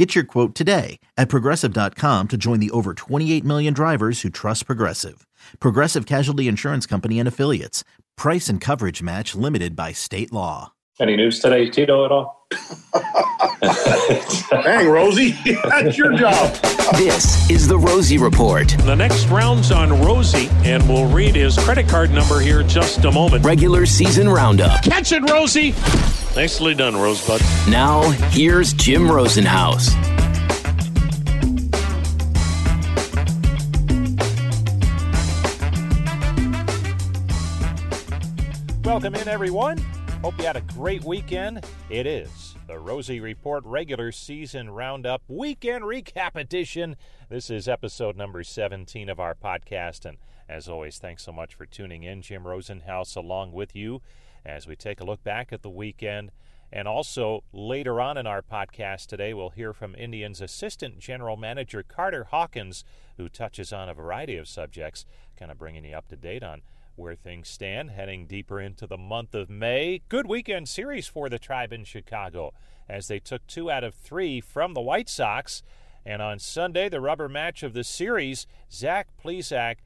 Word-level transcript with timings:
Get 0.00 0.14
your 0.14 0.24
quote 0.24 0.54
today 0.54 0.98
at 1.18 1.28
progressive.com 1.28 2.28
to 2.28 2.38
join 2.38 2.58
the 2.58 2.70
over 2.70 2.94
28 2.94 3.44
million 3.44 3.74
drivers 3.74 4.22
who 4.22 4.30
trust 4.30 4.64
Progressive. 4.64 5.26
Progressive 5.58 6.06
Casualty 6.06 6.48
Insurance 6.48 6.86
Company 6.86 7.18
and 7.18 7.28
Affiliates. 7.28 7.84
Price 8.16 8.48
and 8.48 8.62
coverage 8.62 9.02
match 9.02 9.34
limited 9.34 9.76
by 9.76 9.92
state 9.92 10.32
law. 10.32 10.72
Any 10.98 11.16
news 11.16 11.40
today, 11.40 11.68
Tito, 11.68 12.06
at 12.06 12.12
all? 12.12 12.46
Dang, 14.64 14.88
Rosie, 14.88 15.32
that's 15.64 15.98
your 15.98 16.16
job. 16.16 16.54
This 16.94 17.50
is 17.50 17.68
the 17.68 17.78
Rosie 17.78 18.16
Report. 18.16 18.74
The 18.86 18.94
next 18.94 19.26
round's 19.26 19.70
on 19.70 20.02
Rosie, 20.02 20.48
and 20.64 20.82
we'll 20.88 21.12
read 21.12 21.34
his 21.34 21.58
credit 21.58 21.90
card 21.90 22.10
number 22.10 22.40
here 22.40 22.62
just 22.62 23.04
a 23.04 23.12
moment. 23.12 23.44
Regular 23.44 23.84
season 23.84 24.30
roundup. 24.30 24.82
Catch 24.82 25.12
it, 25.12 25.28
Rosie! 25.28 25.74
Nicely 26.36 26.76
done, 26.76 26.96
Rosebud. 26.96 27.40
Now, 27.68 28.08
here's 28.30 28.72
Jim 28.72 29.08
Rosenhaus. 29.08 29.90
Welcome 38.84 39.16
in, 39.16 39.26
everyone. 39.26 39.78
Hope 40.22 40.38
you 40.38 40.44
had 40.44 40.56
a 40.56 40.60
great 40.60 41.02
weekend. 41.02 41.66
It 41.88 42.06
is 42.06 42.54
the 42.68 42.78
Rosie 42.78 43.18
Report 43.18 43.64
regular 43.66 44.12
season 44.12 44.70
roundup 44.70 45.22
weekend 45.26 45.82
recap 45.82 46.36
edition. 46.36 46.94
This 47.28 47.50
is 47.50 47.66
episode 47.66 48.16
number 48.16 48.44
17 48.44 49.08
of 49.08 49.18
our 49.18 49.34
podcast. 49.34 50.04
And 50.04 50.16
as 50.48 50.68
always, 50.68 50.98
thanks 50.98 51.24
so 51.24 51.32
much 51.32 51.54
for 51.54 51.66
tuning 51.66 52.04
in. 52.04 52.22
Jim 52.22 52.44
Rosenhaus 52.44 53.16
along 53.16 53.50
with 53.50 53.74
you 53.74 54.00
as 54.44 54.66
we 54.66 54.76
take 54.76 55.00
a 55.00 55.04
look 55.04 55.22
back 55.22 55.52
at 55.52 55.62
the 55.62 55.70
weekend. 55.70 56.30
And 56.72 56.86
also, 56.86 57.42
later 57.52 58.00
on 58.00 58.16
in 58.16 58.26
our 58.26 58.42
podcast 58.42 59.06
today, 59.06 59.34
we'll 59.34 59.50
hear 59.50 59.72
from 59.72 59.94
Indians 59.96 60.40
Assistant 60.40 61.00
General 61.00 61.36
Manager 61.36 61.82
Carter 61.82 62.24
Hawkins, 62.24 62.84
who 63.16 63.28
touches 63.28 63.72
on 63.72 63.88
a 63.88 63.94
variety 63.94 64.36
of 64.36 64.46
subjects, 64.48 65.04
kind 65.36 65.50
of 65.50 65.58
bringing 65.58 65.84
you 65.84 65.96
up 65.96 66.08
to 66.08 66.16
date 66.16 66.44
on 66.44 66.62
where 66.96 67.14
things 67.14 67.48
stand 67.48 67.90
heading 67.90 68.26
deeper 68.26 68.60
into 68.60 68.86
the 68.86 68.98
month 68.98 69.34
of 69.34 69.48
May. 69.48 70.02
Good 70.08 70.26
weekend 70.26 70.68
series 70.68 71.08
for 71.08 71.28
the 71.28 71.38
Tribe 71.38 71.72
in 71.72 71.84
Chicago 71.84 72.52
as 72.88 73.08
they 73.08 73.18
took 73.18 73.46
two 73.46 73.70
out 73.70 73.84
of 73.84 73.94
three 73.94 74.40
from 74.40 74.74
the 74.74 74.80
White 74.80 75.08
Sox. 75.08 75.62
And 76.04 76.20
on 76.20 76.38
Sunday, 76.38 76.88
the 76.88 77.00
rubber 77.00 77.28
match 77.28 77.62
of 77.62 77.72
the 77.72 77.84
series, 77.84 78.46
Zach 78.70 79.08
Plesac 79.22 79.76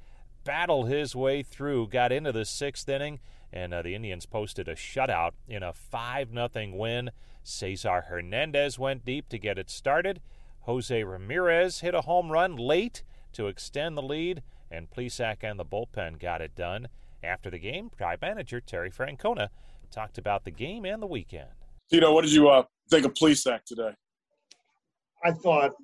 battled 0.45 0.89
his 0.89 1.15
way 1.15 1.43
through, 1.43 1.89
got 1.89 2.13
into 2.13 2.33
the 2.33 2.45
sixth 2.45 2.89
inning, 2.89 3.21
and 3.55 3.73
uh, 3.73 3.83
the 3.83 3.95
Indians 3.95 4.27
posted 4.27 4.69
a 4.69 4.75
shutout 4.75 5.31
in 5.49 5.63
a 5.63 5.73
5 5.73 6.31
0 6.31 6.51
win. 6.75 7.13
Cesar 7.45 8.03
Hernandez 8.09 8.79
went 8.79 9.05
deep 9.05 9.29
to 9.29 9.39
get 9.39 9.59
it 9.59 9.71
started. 9.71 10.21
Jose 10.63 11.05
Ramirez 11.05 11.81
hit 11.81 11.95
a 11.95 12.01
home 12.01 12.33
run 12.33 12.57
late 12.57 13.05
to 13.33 13.47
extend 13.47 13.97
the 13.97 14.03
lead, 14.03 14.43
and 14.71 14.91
Plesac 14.91 15.37
and 15.43 15.59
the 15.59 15.65
bullpen 15.65 16.19
got 16.19 16.41
it 16.41 16.57
done. 16.57 16.89
After 17.23 17.49
the 17.49 17.59
game, 17.59 17.91
Tribe 17.97 18.21
manager 18.23 18.61
Terry 18.61 18.91
Francona 18.91 19.49
talked 19.91 20.19
about 20.19 20.45
the 20.45 20.51
game 20.51 20.85
and 20.85 21.01
the 21.01 21.07
weekend. 21.07 21.49
Tito, 21.89 22.13
what 22.13 22.23
did 22.23 22.33
you 22.33 22.49
uh, 22.49 22.65
think 22.91 23.07
of 23.07 23.15
Plesac 23.15 23.65
today? 23.65 23.93
I 25.25 25.31
thought, 25.31 25.75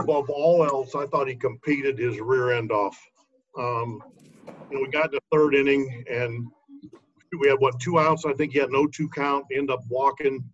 above 0.00 0.30
all 0.30 0.64
else, 0.64 0.94
I 0.94 1.06
thought 1.06 1.28
he 1.28 1.34
competed 1.34 1.98
his 1.98 2.18
rear 2.20 2.52
end 2.52 2.72
off. 2.72 2.98
Um, 3.58 4.02
you 4.70 4.76
know, 4.76 4.82
we 4.82 4.88
got 4.90 5.12
to 5.12 5.20
third 5.30 5.54
inning, 5.54 6.04
and 6.10 6.48
we 7.38 7.48
had 7.48 7.58
what 7.58 7.78
two 7.80 7.98
outs. 7.98 8.24
I 8.24 8.32
think 8.32 8.52
he 8.52 8.58
had 8.58 8.70
no 8.70 8.80
oh 8.80 8.86
two 8.86 9.08
count. 9.08 9.46
End 9.54 9.70
up 9.70 9.80
walking, 9.88 10.44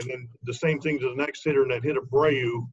and 0.00 0.10
then 0.10 0.28
the 0.44 0.54
same 0.54 0.80
thing 0.80 0.98
to 1.00 1.10
the 1.10 1.16
next 1.16 1.44
hitter, 1.44 1.62
and 1.62 1.70
that 1.70 1.84
hit 1.84 1.96
a 1.96 2.00
Abreu, 2.00 2.66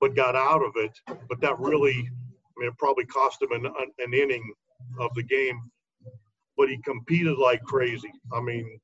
but 0.00 0.16
got 0.16 0.36
out 0.36 0.62
of 0.62 0.72
it. 0.76 0.92
But 1.28 1.40
that 1.40 1.58
really, 1.58 1.92
I 1.92 2.52
mean, 2.56 2.68
it 2.68 2.78
probably 2.78 3.04
cost 3.06 3.42
him 3.42 3.52
an, 3.52 3.66
an 3.66 4.14
inning 4.14 4.52
of 4.98 5.10
the 5.14 5.22
game. 5.22 5.60
But 6.56 6.68
he 6.68 6.78
competed 6.84 7.38
like 7.38 7.62
crazy. 7.62 8.12
I 8.32 8.40
mean, 8.40 8.78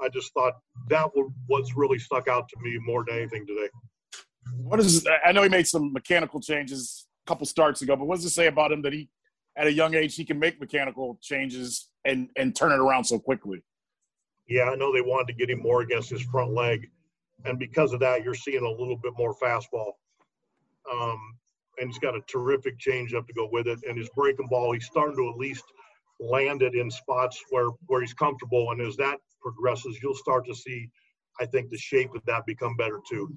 I 0.00 0.08
just 0.08 0.32
thought 0.32 0.54
that 0.88 1.14
was 1.14 1.30
what's 1.46 1.76
really 1.76 1.98
stuck 1.98 2.28
out 2.28 2.48
to 2.48 2.56
me 2.60 2.78
more 2.78 3.04
than 3.06 3.18
anything 3.18 3.46
today. 3.46 3.68
What 4.56 4.80
is? 4.80 5.06
I 5.24 5.32
know 5.32 5.42
he 5.42 5.48
made 5.48 5.66
some 5.66 5.92
mechanical 5.92 6.40
changes 6.40 7.06
a 7.26 7.28
couple 7.28 7.46
starts 7.46 7.82
ago, 7.82 7.96
but 7.96 8.06
what 8.06 8.16
does 8.16 8.24
it 8.24 8.30
say 8.30 8.46
about 8.46 8.72
him 8.72 8.82
that 8.82 8.92
he, 8.92 9.08
at 9.58 9.66
a 9.66 9.72
young 9.72 9.94
age, 9.94 10.14
he 10.14 10.24
can 10.24 10.38
make 10.38 10.60
mechanical 10.60 11.18
changes 11.20 11.88
and 12.04 12.30
and 12.36 12.54
turn 12.54 12.72
it 12.72 12.78
around 12.78 13.04
so 13.04 13.18
quickly? 13.18 13.62
Yeah, 14.48 14.70
I 14.70 14.76
know 14.76 14.92
they 14.92 15.02
wanted 15.02 15.26
to 15.26 15.34
get 15.34 15.50
him 15.50 15.60
more 15.60 15.82
against 15.82 16.08
his 16.08 16.22
front 16.22 16.52
leg, 16.54 16.88
and 17.44 17.58
because 17.58 17.92
of 17.92 18.00
that, 18.00 18.22
you're 18.24 18.34
seeing 18.34 18.64
a 18.64 18.70
little 18.70 18.96
bit 18.96 19.12
more 19.18 19.34
fastball. 19.34 19.92
Um, 20.90 21.18
and 21.78 21.88
he's 21.88 21.98
got 21.98 22.16
a 22.16 22.20
terrific 22.28 22.78
changeup 22.78 23.26
to 23.26 23.32
go 23.34 23.48
with 23.52 23.66
it, 23.66 23.80
and 23.86 23.98
his 23.98 24.08
breaking 24.16 24.46
ball, 24.48 24.72
he's 24.72 24.86
starting 24.86 25.16
to 25.16 25.28
at 25.28 25.36
least 25.36 25.64
land 26.20 26.62
it 26.62 26.74
in 26.74 26.90
spots 26.90 27.42
where 27.50 27.70
where 27.88 28.00
he's 28.00 28.14
comfortable. 28.14 28.70
And 28.70 28.80
as 28.80 28.96
that 28.96 29.18
progresses, 29.42 29.98
you'll 30.02 30.14
start 30.14 30.46
to 30.46 30.54
see, 30.54 30.88
I 31.40 31.46
think, 31.46 31.70
the 31.70 31.78
shape 31.78 32.14
of 32.14 32.24
that 32.26 32.46
become 32.46 32.76
better 32.76 33.00
too. 33.10 33.28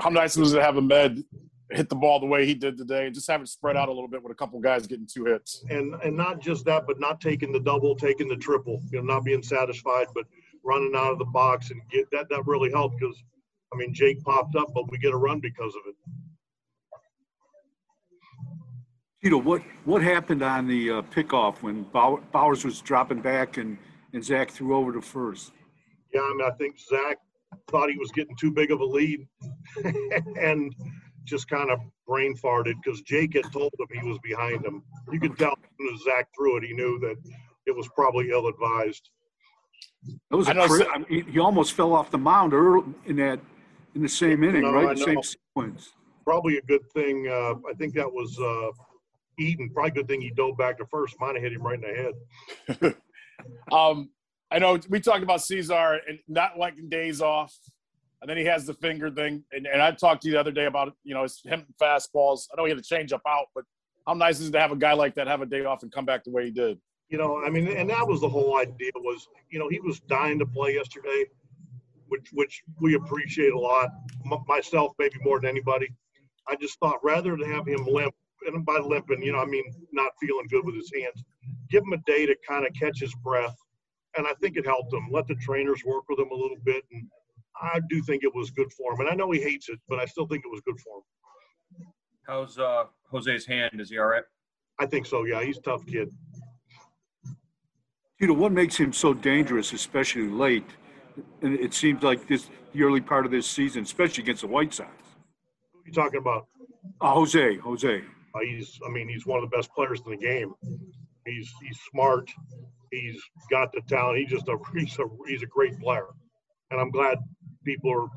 How 0.00 0.10
nice 0.10 0.36
was 0.36 0.52
it 0.52 0.56
to 0.56 0.62
have 0.62 0.74
Amed 0.74 1.24
hit 1.70 1.88
the 1.88 1.96
ball 1.96 2.20
the 2.20 2.26
way 2.26 2.46
he 2.46 2.54
did 2.54 2.78
today, 2.78 3.06
and 3.06 3.14
just 3.14 3.28
have 3.28 3.42
it 3.42 3.48
spread 3.48 3.76
out 3.76 3.88
a 3.88 3.92
little 3.92 4.08
bit 4.08 4.22
with 4.22 4.32
a 4.32 4.34
couple 4.34 4.58
guys 4.60 4.86
getting 4.86 5.06
two 5.06 5.24
hits. 5.24 5.64
And 5.68 5.94
and 6.02 6.16
not 6.16 6.40
just 6.40 6.64
that, 6.64 6.86
but 6.86 6.98
not 6.98 7.20
taking 7.20 7.52
the 7.52 7.60
double, 7.60 7.94
taking 7.94 8.28
the 8.28 8.36
triple. 8.36 8.82
You 8.90 9.02
know, 9.02 9.14
not 9.14 9.24
being 9.24 9.42
satisfied, 9.42 10.06
but 10.14 10.24
running 10.64 10.92
out 10.96 11.12
of 11.12 11.18
the 11.18 11.26
box 11.26 11.70
and 11.70 11.80
get 11.90 12.10
that. 12.12 12.28
That 12.30 12.46
really 12.46 12.70
helped 12.70 12.98
because, 12.98 13.22
I 13.72 13.76
mean, 13.76 13.92
Jake 13.92 14.22
popped 14.22 14.56
up, 14.56 14.68
but 14.74 14.90
we 14.90 14.98
get 14.98 15.12
a 15.12 15.16
run 15.16 15.40
because 15.40 15.74
of 15.74 15.82
it. 15.86 15.94
Tito, 19.22 19.36
what 19.38 19.62
what 19.84 20.00
happened 20.00 20.42
on 20.42 20.68
the 20.68 20.90
uh, 20.90 21.02
pickoff 21.02 21.62
when 21.62 21.84
Bauers 21.86 22.64
was 22.64 22.80
dropping 22.80 23.20
back 23.20 23.56
and 23.56 23.76
and 24.12 24.24
Zach 24.24 24.50
threw 24.50 24.76
over 24.76 24.92
to 24.92 25.02
first? 25.02 25.52
Yeah, 26.14 26.20
I 26.20 26.34
mean, 26.36 26.46
I 26.46 26.50
think 26.56 26.78
Zach 26.78 27.18
thought 27.68 27.90
he 27.90 27.98
was 27.98 28.10
getting 28.12 28.36
too 28.36 28.50
big 28.50 28.70
of 28.70 28.80
a 28.80 28.84
lead, 28.84 29.26
and 30.40 30.74
just 31.28 31.48
kind 31.48 31.70
of 31.70 31.80
brain 32.06 32.36
farted 32.36 32.74
because 32.82 33.02
Jake 33.02 33.34
had 33.34 33.52
told 33.52 33.72
him 33.78 33.86
he 34.00 34.08
was 34.08 34.18
behind 34.22 34.64
him. 34.64 34.82
You 35.12 35.20
could 35.20 35.38
tell 35.38 35.54
as 35.94 36.02
Zach 36.02 36.28
threw 36.36 36.56
it, 36.56 36.64
he 36.64 36.72
knew 36.72 36.98
that 37.00 37.16
it 37.66 37.76
was 37.76 37.88
probably 37.88 38.30
ill 38.30 38.48
advised. 38.48 39.10
It 40.30 40.34
was 40.34 40.48
a 40.48 40.54
cra- 40.54 40.88
I 40.88 40.98
mean, 40.98 41.26
he 41.26 41.38
almost 41.38 41.74
fell 41.74 41.92
off 41.92 42.10
the 42.10 42.18
mound 42.18 42.54
early 42.54 42.84
in 43.06 43.16
that 43.16 43.40
in 43.94 44.02
the 44.02 44.08
same 44.08 44.44
inning, 44.44 44.62
no, 44.62 44.72
right? 44.72 44.96
The 44.96 45.04
same 45.04 45.22
sequence. 45.22 45.92
Probably 46.24 46.58
a 46.58 46.62
good 46.62 46.88
thing. 46.92 47.26
Uh, 47.28 47.54
I 47.68 47.74
think 47.76 47.94
that 47.94 48.10
was 48.10 48.38
uh, 48.38 48.70
Eden. 49.38 49.70
Probably 49.72 49.90
a 49.90 49.94
good 49.94 50.08
thing 50.08 50.20
he 50.20 50.30
dove 50.30 50.56
back 50.56 50.78
to 50.78 50.86
first. 50.86 51.16
Might 51.20 51.34
have 51.34 51.42
hit 51.42 51.52
him 51.52 51.62
right 51.62 51.82
in 51.82 52.14
the 52.68 52.82
head. 52.82 52.94
um, 53.72 54.10
I 54.50 54.58
know 54.58 54.78
we 54.88 55.00
talked 55.00 55.22
about 55.22 55.42
Cesar 55.42 56.00
and 56.08 56.18
not 56.28 56.58
liking 56.58 56.88
days 56.88 57.20
off 57.20 57.54
and 58.20 58.28
then 58.28 58.36
he 58.36 58.44
has 58.44 58.66
the 58.66 58.74
finger 58.74 59.10
thing. 59.10 59.44
And, 59.52 59.66
and 59.66 59.80
I 59.80 59.92
talked 59.92 60.22
to 60.22 60.28
you 60.28 60.34
the 60.34 60.40
other 60.40 60.52
day 60.52 60.66
about 60.66 60.92
you 61.04 61.14
know 61.14 61.22
his 61.22 61.40
him 61.44 61.66
fastballs. 61.80 62.42
I 62.52 62.56
know 62.56 62.64
he 62.64 62.70
had 62.70 62.78
to 62.78 62.84
change 62.84 63.12
up 63.12 63.22
out, 63.26 63.46
but 63.54 63.64
how 64.06 64.14
nice 64.14 64.40
is 64.40 64.48
it 64.48 64.52
to 64.52 64.60
have 64.60 64.72
a 64.72 64.76
guy 64.76 64.92
like 64.92 65.14
that 65.16 65.26
have 65.26 65.42
a 65.42 65.46
day 65.46 65.64
off 65.64 65.82
and 65.82 65.92
come 65.92 66.04
back 66.04 66.24
the 66.24 66.30
way 66.30 66.46
he 66.46 66.50
did? 66.50 66.78
You 67.08 67.18
know, 67.18 67.42
I 67.44 67.50
mean, 67.50 67.68
and 67.68 67.88
that 67.90 68.06
was 68.06 68.20
the 68.20 68.28
whole 68.28 68.58
idea 68.58 68.90
was 68.96 69.26
you 69.50 69.58
know 69.58 69.68
he 69.68 69.80
was 69.80 70.00
dying 70.00 70.38
to 70.40 70.46
play 70.46 70.74
yesterday, 70.74 71.24
which 72.08 72.28
which 72.32 72.62
we 72.80 72.94
appreciate 72.94 73.52
a 73.52 73.58
lot. 73.58 73.90
M- 74.30 74.44
myself, 74.46 74.92
maybe 74.98 75.16
more 75.22 75.40
than 75.40 75.50
anybody. 75.50 75.88
I 76.48 76.56
just 76.56 76.78
thought 76.80 76.98
rather 77.04 77.36
than 77.36 77.50
have 77.52 77.66
him 77.66 77.86
limp, 77.86 78.14
and 78.46 78.64
by 78.64 78.78
limping, 78.78 79.22
you 79.22 79.32
know, 79.32 79.38
I 79.38 79.46
mean 79.46 79.64
not 79.92 80.12
feeling 80.20 80.46
good 80.50 80.64
with 80.64 80.74
his 80.74 80.90
hands, 80.94 81.22
give 81.70 81.82
him 81.84 81.92
a 81.92 82.10
day 82.10 82.26
to 82.26 82.36
kind 82.46 82.66
of 82.66 82.72
catch 82.74 83.00
his 83.00 83.14
breath. 83.22 83.56
And 84.16 84.26
I 84.26 84.32
think 84.40 84.56
it 84.56 84.66
helped 84.66 84.92
him. 84.92 85.06
Let 85.12 85.28
the 85.28 85.34
trainers 85.36 85.84
work 85.84 86.04
with 86.08 86.18
him 86.18 86.30
a 86.32 86.34
little 86.34 86.56
bit 86.64 86.82
and 86.90 87.08
I 87.60 87.80
do 87.88 88.02
think 88.02 88.24
it 88.24 88.34
was 88.34 88.50
good 88.50 88.72
for 88.72 88.92
him. 88.92 89.00
And 89.00 89.08
I 89.08 89.14
know 89.14 89.30
he 89.30 89.40
hates 89.40 89.68
it, 89.68 89.78
but 89.88 89.98
I 89.98 90.04
still 90.04 90.26
think 90.26 90.44
it 90.44 90.50
was 90.50 90.60
good 90.64 90.78
for 90.80 90.98
him. 90.98 91.88
How's 92.26 92.58
uh, 92.58 92.84
Jose's 93.10 93.46
hand? 93.46 93.80
Is 93.80 93.90
he 93.90 93.98
all 93.98 94.06
right? 94.06 94.22
I 94.78 94.86
think 94.86 95.06
so, 95.06 95.24
yeah. 95.24 95.42
He's 95.42 95.58
a 95.58 95.62
tough 95.62 95.84
kid. 95.86 96.10
You 98.20 98.26
know, 98.26 98.34
what 98.34 98.52
makes 98.52 98.76
him 98.76 98.92
so 98.92 99.14
dangerous, 99.14 99.72
especially 99.72 100.28
late? 100.28 100.68
And 101.42 101.58
it 101.58 101.72
seems 101.74 102.02
like 102.02 102.26
this 102.28 102.48
the 102.72 102.82
early 102.82 103.00
part 103.00 103.24
of 103.24 103.32
this 103.32 103.46
season, 103.46 103.82
especially 103.82 104.22
against 104.22 104.42
the 104.42 104.48
White 104.48 104.74
Sox. 104.74 104.90
Who 105.72 105.78
are 105.78 105.82
you 105.86 105.92
talking 105.92 106.20
about? 106.20 106.46
Uh, 107.00 107.12
Jose, 107.14 107.56
Jose. 107.56 108.02
Uh, 108.34 108.38
he's, 108.40 108.78
I 108.86 108.90
mean, 108.90 109.08
he's 109.08 109.26
one 109.26 109.42
of 109.42 109.50
the 109.50 109.56
best 109.56 109.72
players 109.72 110.00
in 110.04 110.10
the 110.10 110.16
game. 110.16 110.52
He's 111.26 111.52
he's 111.62 111.78
smart. 111.90 112.30
he's 112.90 113.20
got 113.50 113.72
the 113.72 113.80
talent. 113.88 114.18
He's 114.18 114.30
just 114.30 114.48
a 114.48 114.56
he's 114.78 114.98
a 114.98 115.04
he's 115.26 115.42
a 115.42 115.46
great 115.46 115.78
player, 115.78 116.06
and 116.70 116.80
I'm 116.80 116.90
glad 116.90 117.18
people 117.64 117.92
are 117.92 118.08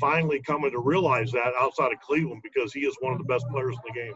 finally 0.00 0.40
coming 0.40 0.70
to 0.70 0.80
realize 0.80 1.30
that 1.32 1.52
outside 1.60 1.92
of 1.92 2.00
Cleveland 2.00 2.42
because 2.42 2.72
he 2.72 2.80
is 2.80 2.96
one 3.00 3.12
of 3.12 3.18
the 3.18 3.24
best 3.24 3.46
players 3.50 3.74
in 3.74 3.94
the 3.94 4.00
game. 4.00 4.14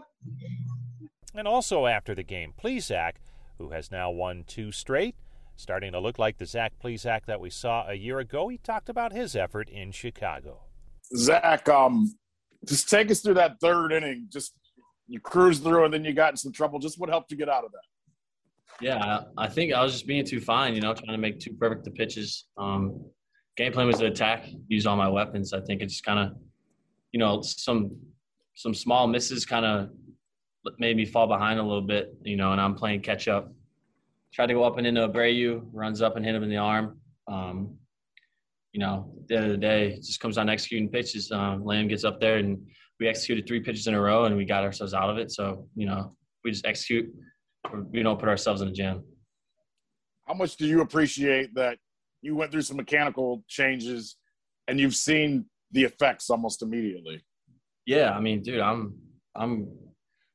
And 1.35 1.47
also 1.47 1.87
after 1.87 2.15
the 2.15 2.23
game, 2.23 2.53
Plesac, 2.63 3.13
who 3.59 3.71
has 3.71 3.91
now 3.91 4.11
won 4.11 4.45
two 4.47 4.73
straight, 4.73 5.15
starting 5.57 5.93
to 5.93 6.01
look 6.01 6.19
like 6.19 6.39
the 6.39 6.47
Zach 6.47 6.73
Plesac 6.83 7.27
that 7.27 7.41
we 7.41 7.51
saw 7.51 7.87
a 7.87 7.95
year 7.95 8.19
ago. 8.19 8.49
He 8.49 8.59
talked 8.59 8.89
about 8.89 9.13
his 9.13 9.37
effort 9.37 9.69
in 9.69 9.93
Chicago. 9.93 10.63
Zach, 11.17 11.69
um, 11.69 12.15
just 12.67 12.89
take 12.89 13.11
us 13.11 13.21
through 13.21 13.35
that 13.35 13.61
third 13.61 13.93
inning. 13.93 14.27
Just 14.31 14.55
you 15.07 15.21
cruised 15.21 15.63
through 15.63 15.85
and 15.85 15.93
then 15.95 16.05
you 16.05 16.13
got 16.13 16.33
in 16.33 16.37
some 16.37 16.53
trouble. 16.53 16.79
Just 16.79 16.99
what 16.99 17.11
helped 17.11 17.31
you 17.31 17.37
get 17.37 17.49
out 17.49 17.65
of 17.65 17.73
that? 17.73 17.83
Yeah, 18.81 19.21
I 19.37 19.49
think 19.49 19.75
I 19.75 19.83
was 19.83 19.93
just 19.93 20.07
being 20.07 20.25
too 20.25 20.41
fine, 20.41 20.75
you 20.75 20.81
know, 20.81 20.95
trying 20.95 21.13
to 21.13 21.19
make 21.19 21.39
two 21.39 21.53
perfect 21.53 21.85
the 21.85 21.91
pitches. 21.91 22.47
Um, 22.57 23.05
game 23.57 23.73
plan 23.73 23.87
was 23.87 23.99
to 23.99 24.07
attack, 24.07 24.47
use 24.69 24.87
all 24.87 24.97
my 24.97 25.09
weapons. 25.09 25.53
I 25.53 25.61
think 25.61 25.83
it 25.83 25.87
just 25.87 26.05
kind 26.05 26.19
of, 26.19 26.37
you 27.13 27.19
know, 27.19 27.43
some 27.43 27.97
some 28.55 28.75
small 28.75 29.07
misses 29.07 29.47
kind 29.47 29.65
of 29.65 29.91
made 30.79 30.97
me 30.97 31.05
fall 31.05 31.27
behind 31.27 31.59
a 31.59 31.63
little 31.63 31.83
bit, 31.83 32.15
you 32.23 32.37
know, 32.37 32.53
and 32.53 32.61
I'm 32.61 32.75
playing 32.75 33.01
catch 33.01 33.29
up. 33.29 33.53
Tried 34.33 34.47
to 34.47 34.55
go 34.55 34.65
up 34.65 34.79
and 34.79 34.87
into 34.87 35.09
Abreu, 35.09 35.63
runs 35.73 36.03
up 36.03 36.17
and 36.17 36.25
hit 36.25 36.35
him 36.35 36.43
in 36.43 36.51
the 36.51 36.57
arm. 36.57 36.99
Um, 37.27 37.77
you 38.73 38.81
know, 38.81 39.13
at 39.19 39.29
the 39.29 39.37
end 39.37 39.45
of 39.47 39.51
the 39.53 39.57
day, 39.57 39.89
it 39.89 40.03
just 40.03 40.21
comes 40.21 40.37
down 40.37 40.47
to 40.47 40.53
executing 40.53 40.89
pitches. 40.89 41.33
Um, 41.33 41.65
Lamb 41.65 41.89
gets 41.89 42.05
up 42.05 42.21
there 42.21 42.37
and 42.37 42.59
we 43.01 43.09
executed 43.09 43.47
three 43.47 43.61
pitches 43.61 43.87
in 43.87 43.95
a 43.95 44.01
row 44.01 44.27
and 44.27 44.37
we 44.37 44.45
got 44.45 44.63
ourselves 44.63 44.95
out 44.95 45.11
of 45.11 45.19
it. 45.19 45.33
So, 45.33 45.67
you 45.75 45.87
know, 45.87 46.15
we 46.45 46.51
just 46.51 46.67
execute, 46.67 47.13
we 47.91 48.03
don't 48.03 48.21
put 48.21 48.29
ourselves 48.29 48.61
in 48.61 48.69
a 48.69 48.73
jam. 48.73 49.03
How 50.27 50.35
much 50.35 50.57
do 50.57 50.67
you 50.67 50.83
appreciate 50.83 51.55
that 51.55 51.79
you 52.23 52.35
went 52.37 52.53
through 52.53 52.63
some 52.63 52.77
mechanical 52.77 53.45
changes 53.49 54.17
and 54.69 54.79
you've 54.79 54.95
seen 54.95 55.47
the 55.73 55.85
effects 55.85 56.31
almost 56.31 56.63
immediately? 56.63 57.25
Yeah, 57.87 58.11
I 58.11 58.21
mean, 58.21 58.43
dude, 58.43 58.61
I'm 58.61 58.95
I'm 59.35 59.69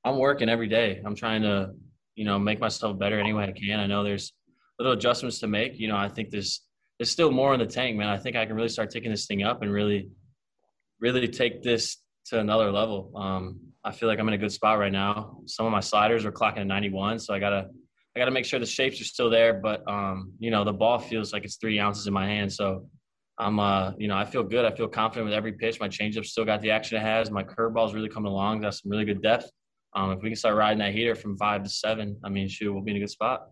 I'm 0.04 0.18
working 0.18 0.50
every 0.50 0.68
day. 0.68 1.02
I'm 1.06 1.16
trying 1.16 1.42
to, 1.44 1.72
you 2.16 2.26
know, 2.26 2.38
make 2.38 2.60
myself 2.60 2.98
better 2.98 3.20
any 3.20 3.34
way 3.34 3.46
I 3.46 3.52
can. 3.52 3.80
I 3.80 3.88
know 3.88 4.04
there's 4.04 4.34
little 4.80 4.94
adjustments 4.94 5.40
to 5.40 5.48
make. 5.48 5.80
You 5.80 5.88
know, 5.88 5.98
I 5.98 6.10
think 6.10 6.32
there's 6.32 6.62
there's 7.00 7.12
still 7.12 7.32
more 7.32 7.54
in 7.54 7.60
the 7.60 7.66
tank, 7.66 7.98
man. 7.98 8.10
I 8.10 8.18
think 8.18 8.36
I 8.36 8.46
can 8.46 8.56
really 8.56 8.70
start 8.70 8.90
taking 8.90 9.12
this 9.12 9.26
thing 9.26 9.44
up 9.44 9.62
and 9.62 9.72
really, 9.72 10.10
really 11.00 11.28
take 11.28 11.62
this 11.62 11.98
to 12.28 12.40
another 12.40 12.72
level. 12.72 13.12
Um, 13.16 13.60
I 13.84 13.92
feel 13.92 14.10
like 14.10 14.20
I'm 14.20 14.28
in 14.28 14.34
a 14.34 14.38
good 14.38 14.52
spot 14.52 14.80
right 14.80 14.92
now. 14.92 15.38
Some 15.46 15.66
of 15.66 15.72
my 15.72 15.80
sliders 15.80 16.26
are 16.26 16.32
clocking 16.32 16.60
at 16.60 16.68
91, 16.68 17.20
so 17.20 17.34
I 17.34 17.40
gotta 17.40 17.68
I 18.16 18.20
gotta 18.20 18.32
make 18.32 18.46
sure 18.46 18.60
the 18.60 18.66
shapes 18.66 19.02
are 19.02 19.06
still 19.06 19.30
there. 19.30 19.54
But 19.54 19.88
um, 19.90 20.34
you 20.40 20.52
know, 20.52 20.64
the 20.64 20.74
ball 20.74 21.00
feels 21.00 21.34
like 21.34 21.44
it's 21.44 21.58
three 21.58 21.80
ounces 21.80 22.08
in 22.08 22.14
my 22.14 22.26
hand, 22.26 22.52
so 22.52 22.88
I'm 23.38 23.60
uh, 23.60 23.92
you 23.98 24.08
know, 24.08 24.16
I 24.16 24.26
feel 24.26 24.44
good. 24.44 24.66
I 24.66 24.72
feel 24.72 24.88
confident 24.88 25.26
with 25.26 25.34
every 25.34 25.54
pitch. 25.54 25.80
My 25.80 25.90
changeup 25.90 26.26
still 26.26 26.46
got 26.46 26.62
the 26.62 26.72
action 26.72 26.98
it 26.98 27.02
has. 27.02 27.30
My 27.30 27.44
curveball's 27.44 27.94
really 27.94 28.10
coming 28.10 28.32
along. 28.32 28.62
Got 28.62 28.76
some 28.76 28.92
really 28.92 29.06
good 29.06 29.22
depth. 29.22 29.52
Um, 29.96 30.12
if 30.12 30.22
we 30.22 30.30
can 30.30 30.36
start 30.36 30.56
riding 30.56 30.80
that 30.80 30.94
heater 30.94 31.16
from 31.16 31.38
five 31.38 31.64
to 31.64 31.70
seven, 31.70 32.18
I 32.24 32.30
mean, 32.30 32.48
shoot, 32.50 32.74
we'll 32.74 32.84
be 32.84 32.92
in 32.92 32.98
a 32.98 33.00
good 33.00 33.10
spot. 33.10 33.48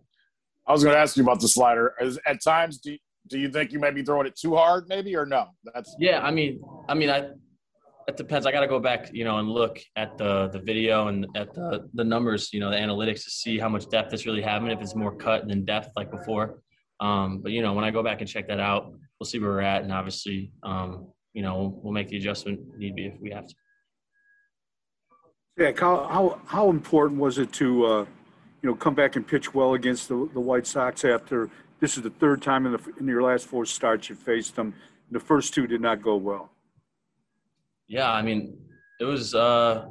I 0.68 0.72
was 0.72 0.84
going 0.84 0.94
to 0.96 1.00
ask 1.00 1.16
you 1.16 1.24
about 1.24 1.40
the 1.40 1.48
slider. 1.48 1.94
At 2.26 2.42
times, 2.44 2.80
do 2.80 2.94
you, 2.94 2.98
do 3.30 3.40
you 3.40 3.50
think 3.50 3.72
you 3.72 3.80
might 3.80 3.96
be 3.96 4.04
throwing 4.04 4.28
it 4.28 4.38
too 4.38 4.56
hard, 4.56 4.86
maybe, 4.88 5.16
or 5.16 5.26
no? 5.26 5.48
That's 5.74 5.96
yeah. 6.00 6.22
I 6.22 6.32
mean, 6.32 6.62
I 6.90 6.94
mean, 6.94 7.10
I 7.10 7.30
it 8.08 8.18
depends. 8.18 8.46
I 8.46 8.52
got 8.52 8.62
to 8.62 8.68
go 8.68 8.80
back, 8.80 9.10
you 9.14 9.24
know, 9.24 9.38
and 9.38 9.50
look 9.50 9.80
at 9.96 10.18
the 10.18 10.50
the 10.50 10.60
video 10.60 11.08
and 11.08 11.26
at 11.36 11.54
the 11.54 11.90
the 11.94 12.04
numbers, 12.04 12.52
you 12.54 12.60
know, 12.60 12.70
the 12.70 12.78
analytics 12.78 13.24
to 13.24 13.30
see 13.30 13.58
how 13.58 13.70
much 13.70 13.90
depth 13.90 14.14
it's 14.14 14.26
really 14.26 14.42
having. 14.42 14.70
If 14.70 14.82
it's 14.82 14.96
more 14.96 15.16
cut 15.16 15.48
than 15.48 15.66
depth 15.66 15.90
like 15.96 16.12
before. 16.12 16.60
Um, 17.00 17.40
but 17.40 17.52
you 17.52 17.62
know, 17.62 17.74
when 17.74 17.84
I 17.84 17.92
go 17.92 18.04
back 18.04 18.22
and 18.22 18.30
check 18.30 18.48
that 18.48 18.60
out, 18.60 18.94
we'll 19.20 19.28
see 19.28 19.40
where 19.40 19.52
we're 19.52 19.62
at, 19.62 19.84
and 19.84 19.92
obviously, 19.92 20.52
um, 20.64 21.08
you 21.34 21.42
know, 21.42 21.58
we'll, 21.58 21.80
we'll 21.84 21.94
make 21.94 22.10
the 22.10 22.18
adjustment 22.18 22.60
need 22.78 22.96
be 22.96 23.08
if 23.08 23.16
we 23.20 23.32
have 23.32 23.48
to. 23.48 23.56
Yeah, 25.58 25.72
how 25.78 26.08
how 26.08 26.42
how 26.46 26.70
important 26.70 27.20
was 27.20 27.38
it 27.38 27.52
to, 27.54 27.86
uh, 27.86 28.06
you 28.62 28.70
know, 28.70 28.76
come 28.76 28.96
back 28.96 29.16
and 29.16 29.28
pitch 29.28 29.54
well 29.54 29.74
against 29.74 30.08
the 30.08 30.30
the 30.34 30.40
White 30.40 30.66
Sox 30.66 31.06
after 31.06 31.50
this 31.80 31.98
is 31.98 32.04
the 32.04 32.10
third 32.10 32.42
time 32.42 32.66
in 32.66 32.72
the 32.72 32.94
in 33.00 33.08
your 33.08 33.22
last 33.22 33.46
four 33.46 33.66
starts 33.66 34.10
you 34.10 34.16
faced 34.16 34.56
them. 34.56 34.74
The 35.12 35.20
first 35.20 35.54
two 35.54 35.68
did 35.68 35.82
not 35.82 36.02
go 36.02 36.16
well. 36.16 36.50
Yeah, 37.88 38.12
I 38.12 38.22
mean, 38.22 38.58
it 39.00 39.06
was 39.06 39.36
uh, 39.36 39.86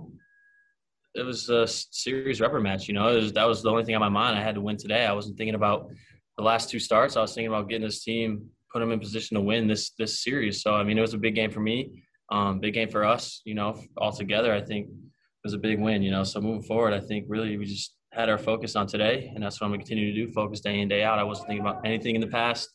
it 1.14 1.22
was 1.22 1.48
a 1.50 1.66
series 1.66 2.40
rubber 2.40 2.60
match. 2.60 2.88
You 2.88 2.94
know, 2.94 3.14
was, 3.14 3.32
that 3.32 3.44
was 3.44 3.62
the 3.62 3.70
only 3.70 3.84
thing 3.84 3.94
on 3.94 4.00
my 4.00 4.08
mind. 4.08 4.38
I 4.38 4.42
had 4.42 4.54
to 4.54 4.60
win 4.60 4.76
today. 4.76 5.04
I 5.04 5.12
wasn't 5.12 5.36
thinking 5.36 5.54
about 5.54 5.90
the 6.38 6.44
last 6.44 6.70
two 6.70 6.78
starts. 6.78 7.16
I 7.16 7.20
was 7.20 7.34
thinking 7.34 7.48
about 7.48 7.68
getting 7.68 7.86
this 7.86 8.02
team, 8.02 8.48
put 8.72 8.80
them 8.80 8.92
in 8.92 9.00
position 9.00 9.36
to 9.36 9.40
win 9.40 9.66
this 9.66 9.90
this 9.98 10.22
series. 10.22 10.62
So 10.62 10.74
I 10.74 10.84
mean, 10.84 10.98
it 10.98 11.02
was 11.02 11.14
a 11.14 11.18
big 11.18 11.34
game 11.34 11.50
for 11.50 11.60
me, 11.60 12.02
um, 12.30 12.60
big 12.60 12.74
game 12.74 12.88
for 12.88 13.04
us. 13.04 13.42
You 13.44 13.54
know, 13.54 13.78
all 13.96 14.12
together, 14.12 14.54
I 14.54 14.60
think 14.60 14.88
it 14.88 15.44
was 15.44 15.54
a 15.54 15.58
big 15.58 15.80
win, 15.80 16.02
you 16.02 16.10
know. 16.10 16.24
So 16.24 16.40
moving 16.40 16.62
forward, 16.62 16.94
I 16.94 17.00
think 17.00 17.26
really 17.28 17.56
we 17.56 17.66
just 17.66 17.94
had 18.12 18.28
our 18.28 18.38
focus 18.38 18.76
on 18.76 18.86
today, 18.86 19.30
and 19.34 19.42
that's 19.42 19.60
what 19.60 19.66
I'm 19.66 19.72
to 19.72 19.78
continue 19.78 20.12
to 20.12 20.26
do. 20.26 20.32
Focus 20.32 20.60
day 20.60 20.80
in 20.80 20.88
day 20.88 21.02
out. 21.02 21.18
I 21.18 21.24
wasn't 21.24 21.48
thinking 21.48 21.66
about 21.66 21.84
anything 21.84 22.14
in 22.14 22.20
the 22.20 22.26
past. 22.26 22.68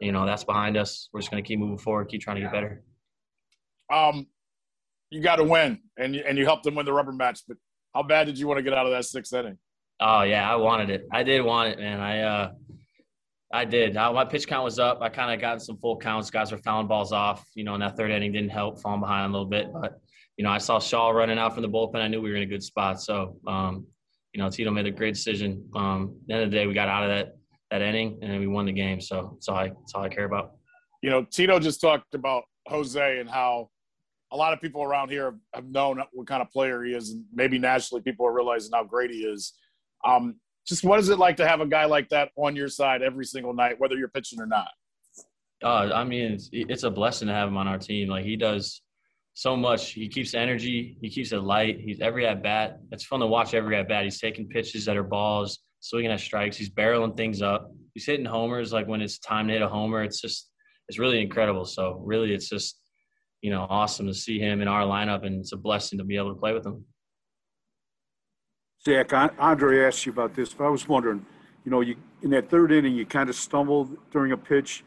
You 0.00 0.12
know, 0.12 0.26
that's 0.26 0.44
behind 0.44 0.76
us. 0.76 1.08
We're 1.12 1.20
just 1.20 1.30
going 1.30 1.42
to 1.42 1.46
keep 1.46 1.58
moving 1.58 1.78
forward, 1.78 2.08
keep 2.08 2.20
trying 2.20 2.36
to 2.36 2.42
get 2.42 2.52
better. 2.52 2.82
Um, 3.92 4.26
you 5.10 5.20
got 5.20 5.36
to 5.36 5.44
win, 5.44 5.78
and 5.98 6.14
you, 6.14 6.22
and 6.26 6.36
you 6.36 6.44
helped 6.44 6.64
them 6.64 6.74
win 6.74 6.86
the 6.86 6.92
rubber 6.92 7.12
match. 7.12 7.40
But 7.46 7.56
how 7.94 8.02
bad 8.02 8.24
did 8.24 8.38
you 8.38 8.46
want 8.46 8.58
to 8.58 8.62
get 8.62 8.72
out 8.72 8.86
of 8.86 8.92
that 8.92 9.04
sixth 9.04 9.32
inning? 9.32 9.58
Oh 10.00 10.22
yeah, 10.22 10.50
I 10.50 10.56
wanted 10.56 10.90
it. 10.90 11.06
I 11.12 11.22
did 11.22 11.42
want 11.42 11.70
it, 11.70 11.78
man. 11.78 12.00
I 12.00 12.20
uh, 12.20 12.52
I 13.52 13.64
did. 13.64 13.96
I, 13.96 14.10
my 14.12 14.24
pitch 14.24 14.46
count 14.46 14.64
was 14.64 14.78
up. 14.78 15.00
I 15.00 15.08
kind 15.08 15.32
of 15.32 15.40
got 15.40 15.62
some 15.62 15.78
full 15.78 15.96
counts. 15.96 16.30
Guys 16.30 16.52
were 16.52 16.58
fouling 16.58 16.88
balls 16.88 17.12
off. 17.12 17.46
You 17.54 17.64
know, 17.64 17.74
in 17.74 17.80
that 17.80 17.96
third 17.96 18.10
inning 18.10 18.32
didn't 18.32 18.50
help, 18.50 18.80
falling 18.80 19.00
behind 19.00 19.28
a 19.28 19.32
little 19.32 19.48
bit, 19.48 19.72
but 19.72 20.00
you 20.36 20.44
know, 20.44 20.50
I 20.50 20.58
saw 20.58 20.78
Shaw 20.78 21.10
running 21.10 21.38
out 21.38 21.54
from 21.54 21.62
the 21.62 21.68
bullpen. 21.68 21.96
I 21.96 22.08
knew 22.08 22.20
we 22.20 22.30
were 22.30 22.36
in 22.36 22.42
a 22.42 22.46
good 22.46 22.62
spot. 22.62 23.00
So, 23.00 23.38
um, 23.46 23.86
you 24.34 24.42
know, 24.42 24.50
Tito 24.50 24.70
made 24.70 24.86
a 24.86 24.90
great 24.90 25.14
decision. 25.14 25.66
Um, 25.74 26.14
at 26.22 26.26
the 26.26 26.34
end 26.34 26.42
of 26.44 26.50
the 26.50 26.56
day, 26.56 26.66
we 26.66 26.74
got 26.74 26.88
out 26.88 27.04
of 27.04 27.08
that 27.08 27.36
that 27.70 27.82
inning 27.82 28.18
and 28.22 28.30
then 28.30 28.38
we 28.38 28.46
won 28.46 28.66
the 28.66 28.72
game. 28.72 29.00
So 29.00 29.30
that's 29.32 29.48
all 29.48 29.56
I 29.56 29.68
that's 29.68 29.94
all 29.94 30.02
I 30.02 30.08
care 30.08 30.24
about. 30.24 30.52
You 31.02 31.10
know, 31.10 31.24
Tito 31.24 31.58
just 31.58 31.80
talked 31.80 32.14
about 32.14 32.44
Jose 32.68 33.18
and 33.18 33.28
how 33.28 33.70
a 34.36 34.38
lot 34.38 34.52
of 34.52 34.60
people 34.60 34.82
around 34.82 35.08
here 35.08 35.34
have 35.54 35.64
known 35.64 36.02
what 36.12 36.26
kind 36.26 36.42
of 36.42 36.50
player 36.50 36.84
he 36.84 36.92
is, 36.92 37.10
and 37.10 37.24
maybe 37.32 37.58
nationally 37.58 38.02
people 38.02 38.26
are 38.26 38.34
realizing 38.34 38.70
how 38.74 38.84
great 38.84 39.10
he 39.10 39.20
is. 39.20 39.54
Um, 40.04 40.36
just 40.66 40.84
what 40.84 41.00
is 41.00 41.08
it 41.08 41.18
like 41.18 41.38
to 41.38 41.48
have 41.48 41.60
a 41.62 41.66
guy 41.66 41.86
like 41.86 42.10
that 42.10 42.30
on 42.36 42.54
your 42.54 42.68
side 42.68 43.00
every 43.00 43.24
single 43.24 43.54
night, 43.54 43.80
whether 43.80 43.96
you're 43.96 44.08
pitching 44.08 44.38
or 44.38 44.46
not? 44.46 44.68
Uh, 45.64 45.90
I 45.94 46.04
mean, 46.04 46.32
it's, 46.32 46.50
it's 46.52 46.82
a 46.82 46.90
blessing 46.90 47.28
to 47.28 47.34
have 47.34 47.48
him 47.48 47.56
on 47.56 47.66
our 47.66 47.78
team. 47.78 48.10
Like 48.10 48.26
he 48.26 48.36
does 48.36 48.82
so 49.32 49.56
much. 49.56 49.92
He 49.92 50.06
keeps 50.06 50.34
energy. 50.34 50.98
He 51.00 51.08
keeps 51.08 51.32
it 51.32 51.38
light. 51.38 51.80
He's 51.80 52.00
every 52.00 52.26
at 52.26 52.42
bat. 52.42 52.80
It's 52.92 53.06
fun 53.06 53.20
to 53.20 53.26
watch 53.26 53.54
every 53.54 53.74
at 53.76 53.88
bat. 53.88 54.04
He's 54.04 54.20
taking 54.20 54.48
pitches 54.48 54.84
that 54.84 54.98
are 54.98 55.02
balls, 55.02 55.60
swinging 55.80 56.10
at 56.10 56.20
strikes. 56.20 56.58
He's 56.58 56.68
barreling 56.68 57.16
things 57.16 57.40
up. 57.40 57.72
He's 57.94 58.04
hitting 58.04 58.26
homers 58.26 58.70
like 58.70 58.86
when 58.86 59.00
it's 59.00 59.18
time 59.18 59.46
to 59.48 59.54
hit 59.54 59.62
a 59.62 59.68
homer. 59.68 60.02
It's 60.02 60.20
just 60.20 60.50
it's 60.88 60.98
really 60.98 61.22
incredible. 61.22 61.64
So 61.64 62.02
really, 62.04 62.34
it's 62.34 62.50
just 62.50 62.78
you 63.42 63.50
know 63.50 63.66
awesome 63.68 64.06
to 64.06 64.14
see 64.14 64.38
him 64.38 64.60
in 64.60 64.68
our 64.68 64.82
lineup, 64.82 65.24
and 65.26 65.40
it's 65.40 65.52
a 65.52 65.56
blessing 65.56 65.98
to 65.98 66.04
be 66.04 66.16
able 66.16 66.34
to 66.34 66.40
play 66.40 66.52
with 66.52 66.66
him. 66.66 66.84
Zach, 68.84 69.12
Andre 69.38 69.84
asked 69.84 70.06
you 70.06 70.12
about 70.12 70.34
this, 70.34 70.54
but 70.54 70.64
I 70.64 70.68
was 70.68 70.86
wondering, 70.86 71.26
you 71.64 71.70
know, 71.70 71.80
you 71.80 71.96
in 72.22 72.30
that 72.30 72.48
third 72.48 72.72
inning, 72.72 72.94
you 72.94 73.04
kind 73.06 73.28
of 73.28 73.36
stumbled 73.36 73.96
during 74.10 74.32
a 74.32 74.36
pitch. 74.36 74.84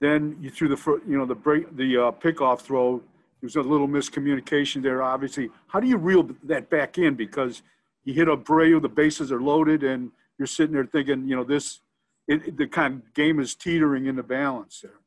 Then 0.00 0.36
you 0.40 0.50
threw 0.50 0.68
the 0.68 1.00
you 1.06 1.18
know 1.18 1.26
the 1.26 1.34
break 1.34 1.76
the 1.76 1.96
uh, 1.96 2.12
pickoff 2.12 2.60
throw 2.60 2.98
There 2.98 3.04
was 3.42 3.56
a 3.56 3.62
little 3.62 3.88
miscommunication 3.88 4.82
there, 4.82 5.02
obviously. 5.02 5.50
How 5.68 5.80
do 5.80 5.86
you 5.86 5.96
reel 5.96 6.28
that 6.44 6.70
back 6.70 6.98
in? 6.98 7.14
Because 7.14 7.62
you 8.04 8.14
hit 8.14 8.28
a 8.28 8.36
Abreu, 8.36 8.80
the 8.80 8.88
bases 8.88 9.30
are 9.30 9.40
loaded, 9.40 9.82
and 9.84 10.10
you're 10.38 10.46
sitting 10.46 10.74
there 10.74 10.86
thinking, 10.86 11.28
you 11.28 11.36
know, 11.36 11.44
this, 11.44 11.80
it, 12.26 12.56
the 12.56 12.66
kind 12.66 12.94
of 12.94 13.14
game 13.14 13.38
is 13.38 13.54
teetering 13.54 14.06
in 14.06 14.16
the 14.16 14.22
balance 14.22 14.80
there. 14.80 14.98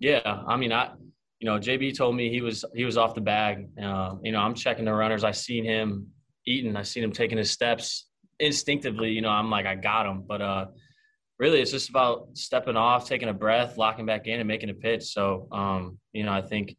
Yeah, 0.00 0.42
I 0.46 0.56
mean, 0.56 0.72
I, 0.72 0.90
you 1.40 1.46
know, 1.46 1.58
JB 1.58 1.96
told 1.96 2.16
me 2.16 2.30
he 2.30 2.40
was 2.40 2.64
he 2.74 2.84
was 2.84 2.96
off 2.96 3.14
the 3.14 3.20
bag. 3.20 3.68
Uh, 3.80 4.16
you 4.22 4.32
know, 4.32 4.40
I'm 4.40 4.54
checking 4.54 4.84
the 4.84 4.92
runners. 4.92 5.24
I 5.24 5.30
seen 5.30 5.64
him 5.64 6.08
eating. 6.46 6.76
I 6.76 6.82
seen 6.82 7.04
him 7.04 7.12
taking 7.12 7.38
his 7.38 7.50
steps 7.50 8.08
instinctively. 8.40 9.10
You 9.10 9.22
know, 9.22 9.30
I'm 9.30 9.50
like, 9.50 9.66
I 9.66 9.76
got 9.76 10.06
him. 10.06 10.24
But 10.26 10.42
uh, 10.42 10.66
really, 11.38 11.60
it's 11.60 11.70
just 11.70 11.90
about 11.90 12.28
stepping 12.34 12.76
off, 12.76 13.08
taking 13.08 13.28
a 13.28 13.32
breath, 13.32 13.78
locking 13.78 14.06
back 14.06 14.26
in, 14.26 14.40
and 14.40 14.48
making 14.48 14.70
a 14.70 14.74
pitch. 14.74 15.04
So, 15.04 15.46
um, 15.52 15.98
you 16.12 16.24
know, 16.24 16.32
I 16.32 16.42
think 16.42 16.76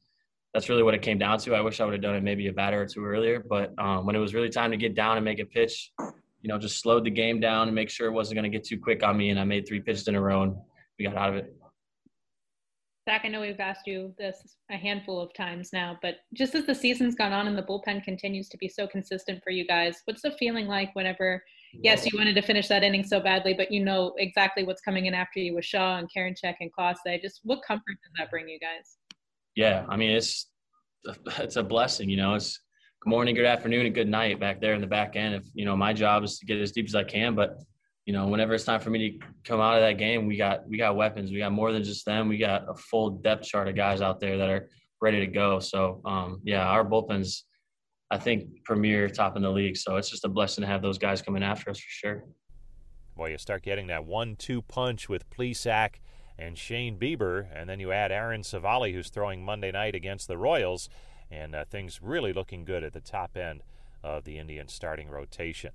that's 0.53 0.67
really 0.67 0.83
what 0.83 0.93
it 0.93 1.01
came 1.01 1.17
down 1.17 1.37
to. 1.39 1.55
I 1.55 1.61
wish 1.61 1.79
I 1.79 1.85
would 1.85 1.93
have 1.93 2.01
done 2.01 2.15
it 2.15 2.23
maybe 2.23 2.47
a 2.47 2.53
batter 2.53 2.81
or 2.81 2.85
two 2.85 3.05
earlier, 3.05 3.43
but 3.47 3.71
um, 3.77 4.05
when 4.05 4.15
it 4.15 4.19
was 4.19 4.33
really 4.33 4.49
time 4.49 4.71
to 4.71 4.77
get 4.77 4.95
down 4.95 5.15
and 5.15 5.23
make 5.23 5.39
a 5.39 5.45
pitch, 5.45 5.91
you 6.41 6.47
know, 6.47 6.57
just 6.57 6.81
slowed 6.81 7.05
the 7.05 7.11
game 7.11 7.39
down 7.39 7.67
and 7.67 7.75
make 7.75 7.89
sure 7.89 8.07
it 8.07 8.11
wasn't 8.11 8.35
going 8.35 8.49
to 8.51 8.57
get 8.57 8.65
too 8.65 8.79
quick 8.79 9.03
on 9.03 9.15
me. 9.15 9.29
And 9.29 9.39
I 9.39 9.43
made 9.43 9.67
three 9.67 9.79
pitches 9.79 10.07
in 10.07 10.15
a 10.15 10.21
row 10.21 10.43
and 10.43 10.55
we 10.97 11.05
got 11.05 11.15
out 11.15 11.29
of 11.29 11.35
it. 11.35 11.55
Zach, 13.09 13.21
I 13.25 13.29
know 13.29 13.41
we've 13.41 13.59
asked 13.59 13.87
you 13.87 14.13
this 14.19 14.55
a 14.69 14.77
handful 14.77 15.19
of 15.19 15.33
times 15.33 15.73
now, 15.73 15.97
but 15.99 16.17
just 16.35 16.53
as 16.53 16.67
the 16.67 16.75
season's 16.75 17.15
gone 17.15 17.33
on 17.33 17.47
and 17.47 17.57
the 17.57 17.63
bullpen 17.63 18.03
continues 18.03 18.47
to 18.49 18.57
be 18.57 18.69
so 18.69 18.85
consistent 18.85 19.43
for 19.43 19.49
you 19.49 19.65
guys, 19.65 20.03
what's 20.05 20.21
the 20.21 20.29
feeling 20.29 20.67
like 20.67 20.93
whenever 20.93 21.43
yes, 21.73 22.05
you 22.05 22.15
wanted 22.15 22.35
to 22.35 22.43
finish 22.43 22.67
that 22.67 22.83
inning 22.83 23.03
so 23.03 23.19
badly, 23.19 23.55
but 23.55 23.71
you 23.71 23.83
know 23.83 24.13
exactly 24.19 24.63
what's 24.63 24.81
coming 24.81 25.07
in 25.07 25.15
after 25.15 25.39
you 25.39 25.55
with 25.55 25.65
Shaw 25.65 25.97
and 25.97 26.07
Karinchak 26.15 26.57
and 26.59 26.71
Clase. 26.71 27.19
Just 27.19 27.39
what 27.41 27.61
comfort 27.67 27.97
does 28.03 28.11
that 28.19 28.29
bring 28.29 28.47
you 28.47 28.59
guys? 28.59 28.99
Yeah, 29.55 29.87
I 29.89 29.97
mean 29.97 30.11
it's 30.11 30.45
it's 31.39 31.55
a 31.55 31.63
blessing, 31.63 32.11
you 32.11 32.17
know. 32.17 32.35
It's 32.35 32.59
good 33.01 33.09
morning, 33.09 33.33
good 33.33 33.45
afternoon, 33.45 33.87
and 33.87 33.95
good 33.95 34.07
night 34.07 34.39
back 34.39 34.61
there 34.61 34.75
in 34.75 34.81
the 34.81 34.87
back 34.87 35.15
end. 35.15 35.33
If 35.33 35.45
you 35.55 35.65
know, 35.65 35.75
my 35.75 35.93
job 35.93 36.23
is 36.23 36.37
to 36.37 36.45
get 36.45 36.59
as 36.59 36.71
deep 36.71 36.85
as 36.85 36.93
I 36.93 37.05
can, 37.05 37.33
but 37.33 37.57
you 38.09 38.13
know, 38.13 38.25
whenever 38.25 38.55
it's 38.55 38.63
time 38.63 38.79
for 38.79 38.89
me 38.89 39.11
to 39.11 39.25
come 39.43 39.61
out 39.61 39.75
of 39.75 39.81
that 39.81 39.99
game, 39.99 40.25
we 40.25 40.35
got 40.35 40.67
we 40.67 40.79
got 40.79 40.95
weapons. 40.95 41.29
We 41.29 41.37
got 41.37 41.51
more 41.51 41.71
than 41.71 41.83
just 41.83 42.07
them. 42.07 42.27
We 42.27 42.39
got 42.39 42.67
a 42.67 42.73
full 42.73 43.11
depth 43.11 43.43
chart 43.43 43.67
of 43.67 43.75
guys 43.75 44.01
out 44.01 44.19
there 44.19 44.35
that 44.35 44.49
are 44.49 44.67
ready 44.99 45.19
to 45.19 45.27
go. 45.27 45.59
So 45.59 46.01
um, 46.05 46.41
yeah, 46.43 46.67
our 46.67 46.83
bullpen's 46.83 47.45
I 48.09 48.17
think 48.17 48.63
premier 48.63 49.09
top 49.09 49.35
in 49.35 49.43
the 49.43 49.51
league. 49.51 49.77
So 49.77 49.97
it's 49.97 50.09
just 50.09 50.25
a 50.25 50.27
blessing 50.27 50.63
to 50.63 50.67
have 50.67 50.81
those 50.81 50.97
guys 50.97 51.21
coming 51.21 51.43
after 51.43 51.69
us 51.69 51.77
for 51.77 51.87
sure. 51.87 52.23
Well, 53.15 53.29
you 53.29 53.37
start 53.37 53.61
getting 53.61 53.85
that 53.87 54.05
one-two 54.05 54.63
punch 54.63 55.07
with 55.07 55.29
Plesac 55.29 55.97
and 56.35 56.57
Shane 56.57 56.97
Bieber, 56.97 57.45
and 57.53 57.69
then 57.69 57.79
you 57.79 57.91
add 57.91 58.11
Aaron 58.11 58.41
Civale, 58.41 58.91
who's 58.91 59.09
throwing 59.09 59.45
Monday 59.45 59.71
night 59.71 59.93
against 59.93 60.27
the 60.27 60.37
Royals, 60.37 60.89
and 61.29 61.53
uh, 61.53 61.63
things 61.65 62.01
really 62.01 62.33
looking 62.33 62.65
good 62.65 62.83
at 62.83 62.93
the 62.93 63.01
top 63.01 63.37
end 63.37 63.61
of 64.03 64.23
the 64.23 64.39
Indians 64.39 64.73
starting 64.73 65.09
rotation. 65.09 65.73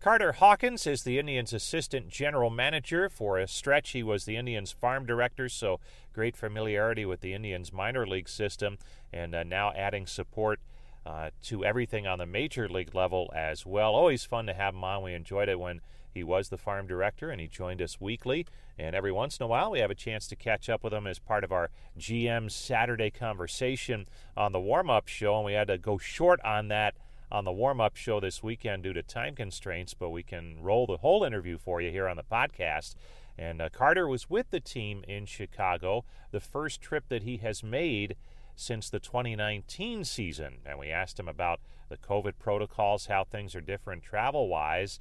Carter 0.00 0.32
Hawkins 0.32 0.86
is 0.86 1.02
the 1.02 1.18
Indians' 1.18 1.52
assistant 1.52 2.08
general 2.08 2.50
manager. 2.50 3.08
For 3.08 3.38
a 3.38 3.48
stretch, 3.48 3.90
he 3.90 4.02
was 4.02 4.24
the 4.24 4.36
Indians' 4.36 4.70
farm 4.70 5.06
director, 5.06 5.48
so 5.48 5.80
great 6.12 6.36
familiarity 6.36 7.06
with 7.06 7.20
the 7.20 7.32
Indians' 7.32 7.72
minor 7.72 8.06
league 8.06 8.28
system, 8.28 8.78
and 9.12 9.34
uh, 9.34 9.42
now 9.44 9.72
adding 9.72 10.06
support 10.06 10.60
uh, 11.06 11.30
to 11.42 11.64
everything 11.64 12.06
on 12.06 12.18
the 12.18 12.26
major 12.26 12.68
league 12.68 12.94
level 12.94 13.30
as 13.34 13.66
well. 13.66 13.94
Always 13.94 14.24
fun 14.24 14.46
to 14.46 14.54
have 14.54 14.74
him 14.74 14.84
on. 14.84 15.02
We 15.02 15.14
enjoyed 15.14 15.48
it 15.48 15.58
when 15.58 15.80
he 16.14 16.22
was 16.22 16.48
the 16.48 16.56
farm 16.56 16.86
director 16.86 17.30
and 17.30 17.40
he 17.40 17.48
joined 17.48 17.82
us 17.82 18.00
weekly. 18.00 18.46
And 18.78 18.94
every 18.94 19.12
once 19.12 19.38
in 19.38 19.44
a 19.44 19.46
while, 19.48 19.70
we 19.70 19.80
have 19.80 19.90
a 19.90 19.96
chance 19.96 20.26
to 20.28 20.36
catch 20.36 20.68
up 20.68 20.82
with 20.82 20.94
him 20.94 21.06
as 21.06 21.18
part 21.18 21.44
of 21.44 21.52
our 21.52 21.70
GM 21.98 22.50
Saturday 22.50 23.10
conversation 23.10 24.06
on 24.36 24.52
the 24.52 24.60
warm 24.60 24.88
up 24.88 25.08
show. 25.08 25.36
And 25.36 25.44
we 25.44 25.52
had 25.52 25.68
to 25.68 25.78
go 25.78 25.98
short 25.98 26.40
on 26.42 26.68
that 26.68 26.94
on 27.30 27.44
the 27.44 27.52
warm 27.52 27.80
up 27.80 27.96
show 27.96 28.20
this 28.20 28.42
weekend 28.42 28.82
due 28.82 28.92
to 28.92 29.02
time 29.02 29.34
constraints, 29.34 29.94
but 29.94 30.10
we 30.10 30.22
can 30.22 30.62
roll 30.62 30.86
the 30.86 30.98
whole 30.98 31.24
interview 31.24 31.58
for 31.58 31.80
you 31.80 31.90
here 31.90 32.08
on 32.08 32.16
the 32.16 32.22
podcast. 32.22 32.94
And 33.36 33.60
uh, 33.60 33.68
Carter 33.70 34.06
was 34.06 34.30
with 34.30 34.50
the 34.50 34.60
team 34.60 35.04
in 35.08 35.26
Chicago, 35.26 36.04
the 36.30 36.40
first 36.40 36.80
trip 36.80 37.04
that 37.08 37.22
he 37.22 37.38
has 37.38 37.62
made 37.62 38.16
since 38.56 38.88
the 38.88 39.00
2019 39.00 40.04
season. 40.04 40.58
And 40.64 40.78
we 40.78 40.90
asked 40.90 41.18
him 41.18 41.28
about 41.28 41.60
the 41.88 41.96
COVID 41.96 42.34
protocols, 42.38 43.06
how 43.06 43.24
things 43.24 43.54
are 43.54 43.60
different 43.60 44.02
travel 44.02 44.48
wise, 44.48 45.00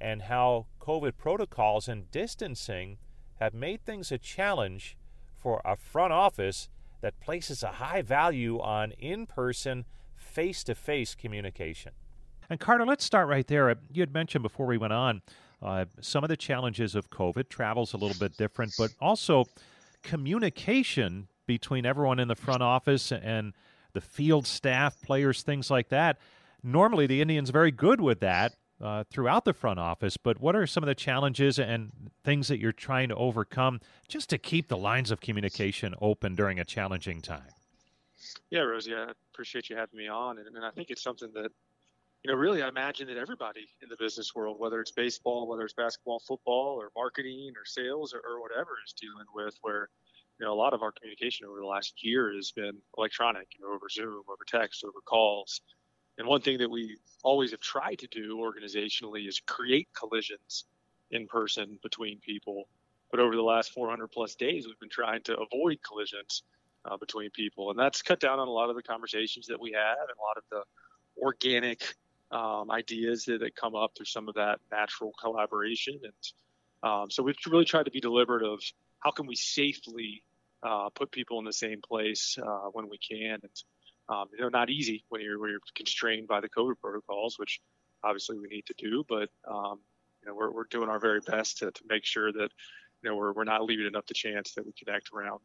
and 0.00 0.22
how 0.22 0.66
COVID 0.80 1.16
protocols 1.16 1.88
and 1.88 2.10
distancing 2.10 2.98
have 3.40 3.54
made 3.54 3.84
things 3.84 4.10
a 4.10 4.18
challenge 4.18 4.96
for 5.36 5.60
a 5.64 5.76
front 5.76 6.12
office 6.12 6.68
that 7.00 7.20
places 7.20 7.62
a 7.62 7.72
high 7.72 8.02
value 8.02 8.58
on 8.60 8.92
in 8.92 9.26
person, 9.26 9.84
face 10.34 10.64
to 10.64 10.74
face 10.74 11.14
communication. 11.14 11.92
And 12.50 12.58
Carter, 12.60 12.84
let's 12.84 13.04
start 13.04 13.28
right 13.28 13.46
there. 13.46 13.74
You 13.92 14.02
had 14.02 14.12
mentioned 14.12 14.42
before 14.42 14.66
we 14.66 14.76
went 14.76 14.92
on 14.92 15.22
uh, 15.62 15.86
some 16.00 16.24
of 16.24 16.28
the 16.28 16.36
challenges 16.36 16.94
of 16.94 17.08
COVID. 17.08 17.48
Travel's 17.48 17.94
a 17.94 17.96
little 17.96 18.18
bit 18.18 18.36
different, 18.36 18.74
but 18.76 18.90
also 19.00 19.44
communication 20.02 21.28
between 21.46 21.86
everyone 21.86 22.18
in 22.18 22.28
the 22.28 22.34
front 22.34 22.62
office 22.62 23.12
and 23.12 23.54
the 23.92 24.00
field 24.00 24.46
staff, 24.46 25.00
players, 25.02 25.42
things 25.42 25.70
like 25.70 25.88
that. 25.88 26.18
Normally, 26.62 27.06
the 27.06 27.20
Indians 27.20 27.50
very 27.50 27.70
good 27.70 28.00
with 28.00 28.20
that 28.20 28.54
uh, 28.80 29.04
throughout 29.10 29.44
the 29.44 29.52
front 29.52 29.78
office. 29.78 30.16
But 30.16 30.40
what 30.40 30.56
are 30.56 30.66
some 30.66 30.82
of 30.82 30.88
the 30.88 30.94
challenges 30.94 31.58
and 31.58 31.92
things 32.24 32.48
that 32.48 32.58
you're 32.58 32.72
trying 32.72 33.08
to 33.10 33.14
overcome 33.14 33.80
just 34.08 34.28
to 34.30 34.38
keep 34.38 34.68
the 34.68 34.76
lines 34.76 35.10
of 35.10 35.20
communication 35.20 35.94
open 36.00 36.34
during 36.34 36.58
a 36.58 36.64
challenging 36.64 37.20
time? 37.20 37.42
Yeah, 38.50 38.60
Rosie, 38.60 38.94
I 38.94 39.12
appreciate 39.32 39.70
you 39.70 39.76
having 39.76 39.98
me 39.98 40.08
on, 40.08 40.38
and, 40.38 40.46
and 40.56 40.64
I 40.64 40.70
think 40.70 40.90
it's 40.90 41.02
something 41.02 41.30
that 41.34 41.50
you 42.24 42.32
know, 42.32 42.38
really, 42.38 42.62
I 42.62 42.68
imagine 42.68 43.06
that 43.08 43.18
everybody 43.18 43.68
in 43.82 43.90
the 43.90 43.96
business 43.98 44.34
world, 44.34 44.58
whether 44.58 44.80
it's 44.80 44.90
baseball, 44.90 45.46
whether 45.46 45.62
it's 45.62 45.74
basketball, 45.74 46.20
football, 46.26 46.78
or 46.80 46.90
marketing, 46.96 47.52
or 47.54 47.66
sales, 47.66 48.14
or, 48.14 48.20
or 48.20 48.40
whatever, 48.40 48.78
is 48.86 48.94
dealing 48.94 49.26
with 49.34 49.58
where 49.60 49.90
you 50.38 50.46
know, 50.46 50.52
a 50.52 50.54
lot 50.54 50.72
of 50.72 50.82
our 50.82 50.90
communication 50.90 51.46
over 51.46 51.60
the 51.60 51.66
last 51.66 52.02
year 52.02 52.32
has 52.34 52.50
been 52.50 52.78
electronic, 52.96 53.48
you 53.56 53.64
know, 53.64 53.74
over 53.74 53.88
Zoom, 53.90 54.22
over 54.28 54.44
text, 54.46 54.84
over 54.84 55.00
calls. 55.04 55.60
And 56.16 56.26
one 56.26 56.40
thing 56.40 56.58
that 56.58 56.70
we 56.70 56.96
always 57.22 57.50
have 57.50 57.60
tried 57.60 57.98
to 58.00 58.06
do 58.06 58.38
organizationally 58.38 59.28
is 59.28 59.40
create 59.40 59.88
collisions 59.92 60.64
in 61.10 61.26
person 61.26 61.78
between 61.82 62.18
people. 62.20 62.68
But 63.10 63.20
over 63.20 63.36
the 63.36 63.42
last 63.42 63.72
400 63.72 64.08
plus 64.08 64.34
days, 64.34 64.66
we've 64.66 64.80
been 64.80 64.88
trying 64.88 65.22
to 65.24 65.36
avoid 65.38 65.78
collisions 65.86 66.42
uh, 66.84 66.96
between 66.96 67.30
people. 67.30 67.70
And 67.70 67.78
that's 67.78 68.02
cut 68.02 68.20
down 68.20 68.38
on 68.38 68.48
a 68.48 68.50
lot 68.50 68.70
of 68.70 68.76
the 68.76 68.82
conversations 68.82 69.46
that 69.46 69.60
we 69.60 69.72
have 69.72 69.98
and 70.00 70.16
a 70.18 70.22
lot 70.22 70.36
of 70.36 70.44
the 70.50 71.22
organic 71.22 71.82
um, 72.30 72.70
ideas 72.70 73.24
that, 73.26 73.40
that 73.40 73.54
come 73.56 73.74
up 73.74 73.92
through 73.96 74.06
some 74.06 74.28
of 74.28 74.34
that 74.34 74.60
natural 74.70 75.12
collaboration. 75.20 76.00
And 76.02 76.90
um, 76.90 77.10
so 77.10 77.22
we've 77.22 77.36
really 77.46 77.64
tried 77.64 77.84
to 77.84 77.90
be 77.90 78.00
deliberate 78.00 78.44
of 78.44 78.60
how 79.00 79.10
can 79.10 79.26
we 79.26 79.36
safely 79.36 80.22
uh, 80.62 80.88
put 80.90 81.10
people 81.10 81.38
in 81.38 81.44
the 81.44 81.52
same 81.52 81.80
place 81.80 82.38
uh, 82.42 82.68
when 82.72 82.88
we 82.88 82.98
can. 82.98 83.38
And 83.42 83.62
um, 84.08 84.28
you 84.32 84.40
know, 84.40 84.48
not 84.48 84.70
easy 84.70 85.04
when 85.08 85.20
you're, 85.20 85.38
when 85.38 85.50
you're 85.50 85.60
constrained 85.74 86.28
by 86.28 86.40
the 86.40 86.48
COVID 86.48 86.74
protocols, 86.80 87.38
which 87.38 87.60
obviously 88.02 88.38
we 88.38 88.48
need 88.48 88.66
to 88.66 88.74
do. 88.76 89.04
But 89.08 89.30
um, 89.48 89.80
you 90.22 90.28
know, 90.28 90.34
we're, 90.34 90.50
we're 90.50 90.64
doing 90.64 90.88
our 90.88 90.98
very 90.98 91.20
best 91.20 91.58
to, 91.58 91.70
to 91.70 91.82
make 91.88 92.04
sure 92.04 92.32
that 92.32 92.50
you 93.02 93.10
know 93.10 93.16
we're, 93.16 93.32
we're 93.32 93.44
not 93.44 93.64
leaving 93.64 93.86
enough 93.86 94.06
the 94.06 94.14
chance 94.14 94.54
that 94.54 94.66
we 94.66 94.72
connect 94.72 95.10
around 95.14 95.40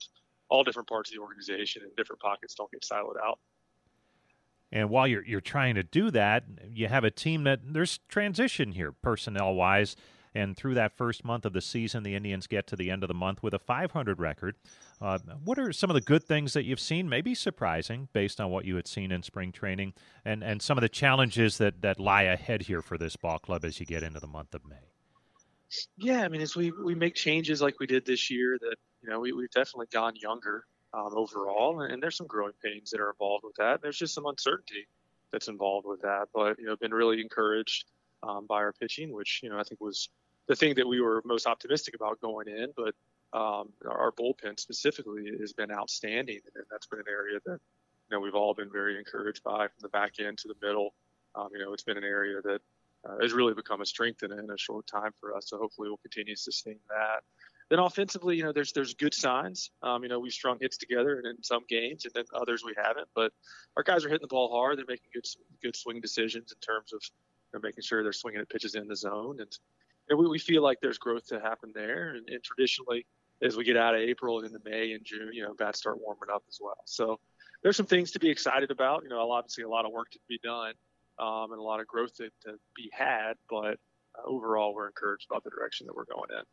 all 0.50 0.64
different 0.64 0.90
parts 0.90 1.10
of 1.10 1.16
the 1.16 1.22
organization 1.22 1.84
and 1.84 1.96
different 1.96 2.22
pockets 2.22 2.56
don't 2.56 2.72
get 2.72 2.82
siloed 2.82 3.20
out. 3.24 3.40
And 4.72 4.90
while 4.90 5.08
you're 5.08 5.26
you're 5.26 5.42
trying 5.42 5.76
to 5.76 5.84
do 5.84 6.12
that, 6.12 6.44
you 6.72 6.88
have 6.88 7.04
a 7.04 7.12
team 7.12 7.44
that 7.46 7.60
there's 7.64 8.00
transition 8.08 8.74
here 8.74 8.92
personnel 8.92 9.54
wise. 9.54 9.96
And 10.36 10.56
through 10.56 10.76
that 10.76 10.96
first 10.96 11.26
month 11.26 11.46
of 11.46 11.54
the 11.54 11.62
season, 11.62 12.04
the 12.04 12.14
Indians 12.14 12.46
get 12.46 12.68
to 12.68 12.76
the 12.76 12.92
end 12.92 13.04
of 13.04 13.08
the 13.08 13.16
month 13.16 13.42
with 13.42 13.56
a 13.56 13.60
500 13.60 14.20
record. 14.20 14.56
Uh, 15.02 15.18
what 15.44 15.58
are 15.58 15.74
some 15.74 15.90
of 15.90 15.96
the 15.96 16.02
good 16.02 16.24
things 16.24 16.54
that 16.54 16.66
you've 16.66 16.80
seen, 16.80 17.10
maybe 17.10 17.34
surprising, 17.34 18.10
based 18.14 18.40
on 18.40 18.52
what 18.52 18.64
you 18.64 18.76
had 18.76 18.86
seen 18.86 19.12
in 19.12 19.24
spring 19.24 19.52
training, 19.52 19.94
and, 20.24 20.44
and 20.44 20.62
some 20.62 20.78
of 20.78 20.84
the 20.84 20.90
challenges 20.90 21.58
that, 21.58 21.82
that 21.82 22.00
lie 22.00 22.24
ahead 22.24 22.62
here 22.64 22.84
for 22.84 22.96
this 22.96 23.16
ball 23.16 23.40
club 23.40 23.66
as 23.66 23.80
you 23.80 23.88
get 23.88 24.04
into 24.04 24.20
the 24.20 24.28
month 24.28 24.54
of 24.54 24.64
May? 24.68 24.76
Yeah, 25.98 26.24
I 26.24 26.28
mean, 26.28 26.42
as 26.42 26.56
we, 26.56 26.72
we 26.72 26.96
make 26.96 27.16
changes 27.16 27.62
like 27.62 27.80
we 27.80 27.88
did 27.88 28.06
this 28.06 28.30
year, 28.30 28.58
that 28.62 28.76
you 29.02 29.10
know 29.10 29.20
we, 29.20 29.32
we've 29.32 29.52
definitely 29.52 29.88
gone 29.92 30.16
younger 30.16 30.66
um, 30.94 31.12
overall, 31.14 31.82
and, 31.82 32.02
there's 32.02 32.18
some 32.18 32.28
growing 32.28 32.54
pains 32.64 32.90
that 32.92 33.00
are 33.00 33.12
involved 33.12 33.44
with 33.44 33.56
that. 33.58 33.82
There's 33.82 33.98
just 33.98 34.14
some 34.14 34.26
uncertainty 34.26 34.88
that's 35.32 35.48
involved 35.48 35.86
with 35.88 36.02
that, 36.02 36.28
but 36.34 36.58
you 36.58 36.66
know, 36.66 36.76
been 36.76 36.94
really 36.94 37.22
encouraged 37.22 37.86
um, 38.24 38.46
by 38.48 38.56
our 38.56 38.74
pitching, 38.74 39.14
which 39.14 39.42
you 39.44 39.50
know 39.50 39.60
I 39.60 39.64
think 39.64 39.82
was 39.82 40.10
the 40.48 40.56
thing 40.56 40.76
that 40.76 40.88
we 40.88 41.02
were 41.02 41.22
most 41.26 41.46
optimistic 41.46 41.96
about 41.96 42.20
going 42.22 42.48
in. 42.48 42.74
But 42.76 42.96
um, 43.38 43.70
our 43.88 44.12
bullpen 44.12 44.60
specifically 44.60 45.32
has 45.40 45.54
been 45.54 45.72
outstanding, 45.72 46.40
and 46.56 46.66
that's 46.72 46.88
been 46.88 47.00
an 47.00 47.06
area 47.08 47.40
that 47.46 47.60
you 48.10 48.18
know 48.18 48.20
we've 48.20 48.36
all 48.36 48.54
been 48.54 48.72
very 48.72 48.98
encouraged 48.98 49.44
by 49.44 49.68
from 49.68 49.82
the 49.82 49.90
back 49.90 50.14
end 50.20 50.40
to 50.40 50.48
the 50.48 50.66
middle. 50.66 50.94
Um, 51.36 51.50
you 51.54 51.60
know, 51.60 51.74
it's 51.74 51.84
been 51.84 51.98
an 51.98 52.04
area 52.04 52.42
that 52.44 52.62
uh, 53.08 53.18
has 53.22 53.34
really 53.34 53.54
become 53.54 53.82
a 53.82 53.86
strength 53.86 54.24
in, 54.24 54.32
in 54.32 54.50
a 54.50 54.58
short 54.58 54.88
time 54.88 55.12
for 55.20 55.36
us. 55.36 55.50
So 55.50 55.58
hopefully 55.58 55.90
we'll 55.90 55.98
continue 55.98 56.36
to 56.36 56.42
sustain 56.42 56.80
that. 56.90 57.22
Then 57.70 57.80
offensively, 57.80 58.36
you 58.36 58.44
know, 58.44 58.52
there's 58.52 58.72
there's 58.72 58.94
good 58.94 59.14
signs. 59.14 59.72
Um, 59.84 60.04
you 60.04 60.10
know, 60.10 60.20
we've 60.20 60.34
strung 60.34 60.58
hits 60.60 60.78
together, 60.78 61.18
and 61.18 61.26
in 61.28 61.44
some 61.44 61.64
games, 61.70 62.06
and 62.06 62.14
then 62.14 62.26
others 62.34 62.64
we 62.66 62.74
haven't. 62.76 63.08
But 63.14 63.32
our 63.78 63.84
guys 63.84 64.04
are 64.04 64.10
hitting 64.10 64.24
the 64.24 64.28
ball 64.28 64.52
hard. 64.52 64.78
They're 64.78 64.86
making 64.88 65.10
good 65.14 65.26
good 65.62 65.76
swing 65.76 66.02
decisions 66.02 66.52
in 66.52 66.60
terms 66.60 66.94
of 66.94 67.02
you 67.54 67.60
know, 67.60 67.62
making 67.62 67.84
sure 67.84 68.02
they're 68.02 68.14
swinging 68.14 68.42
at 68.42 68.50
pitches 68.50 68.76
in 68.76 68.88
the 68.88 68.96
zone, 68.96 69.40
and 69.40 70.18
we, 70.18 70.28
we 70.28 70.40
feel 70.40 70.64
like 70.64 70.80
there's 70.82 70.98
growth 70.98 71.28
to 71.28 71.40
happen 71.40 71.72
there. 71.74 72.16
And, 72.16 72.28
and 72.30 72.44
traditionally, 72.44 73.06
as 73.42 73.56
we 73.56 73.64
get 73.64 73.78
out 73.78 73.96
of 73.96 74.02
April 74.02 74.40
and 74.40 74.48
into 74.48 74.60
May 74.68 74.94
and 74.94 75.06
June, 75.06 75.30
you 75.34 75.44
know, 75.44 75.54
bats 75.54 75.80
start 75.80 76.00
warming 76.00 76.30
up 76.34 76.44
as 76.50 76.60
well. 76.62 76.82
So 76.86 77.20
there's 77.62 77.78
some 77.78 77.86
things 77.86 78.12
to 78.12 78.20
be 78.20 78.30
excited 78.30 78.72
about. 78.72 79.04
You 79.04 79.10
know, 79.10 79.32
obviously 79.32 79.64
a 79.64 79.70
lot 79.70 79.86
of 79.86 79.92
work 79.92 80.10
to 80.12 80.20
be 80.28 80.40
done 80.44 80.74
um, 81.20 81.52
and 81.52 81.60
a 81.60 81.64
lot 81.64 81.80
of 81.80 81.88
growth 81.88 82.16
to, 82.16 82.30
to 82.46 82.58
be 82.76 82.90
had, 82.92 83.34
but 83.50 83.78
uh, 84.18 84.26
overall, 84.26 84.74
we're 84.74 84.88
encouraged 84.88 85.28
about 85.30 85.44
the 85.44 85.50
direction 85.50 85.88
that 85.88 85.96
we're 85.96 86.06
going 86.06 86.30
in. 86.32 86.44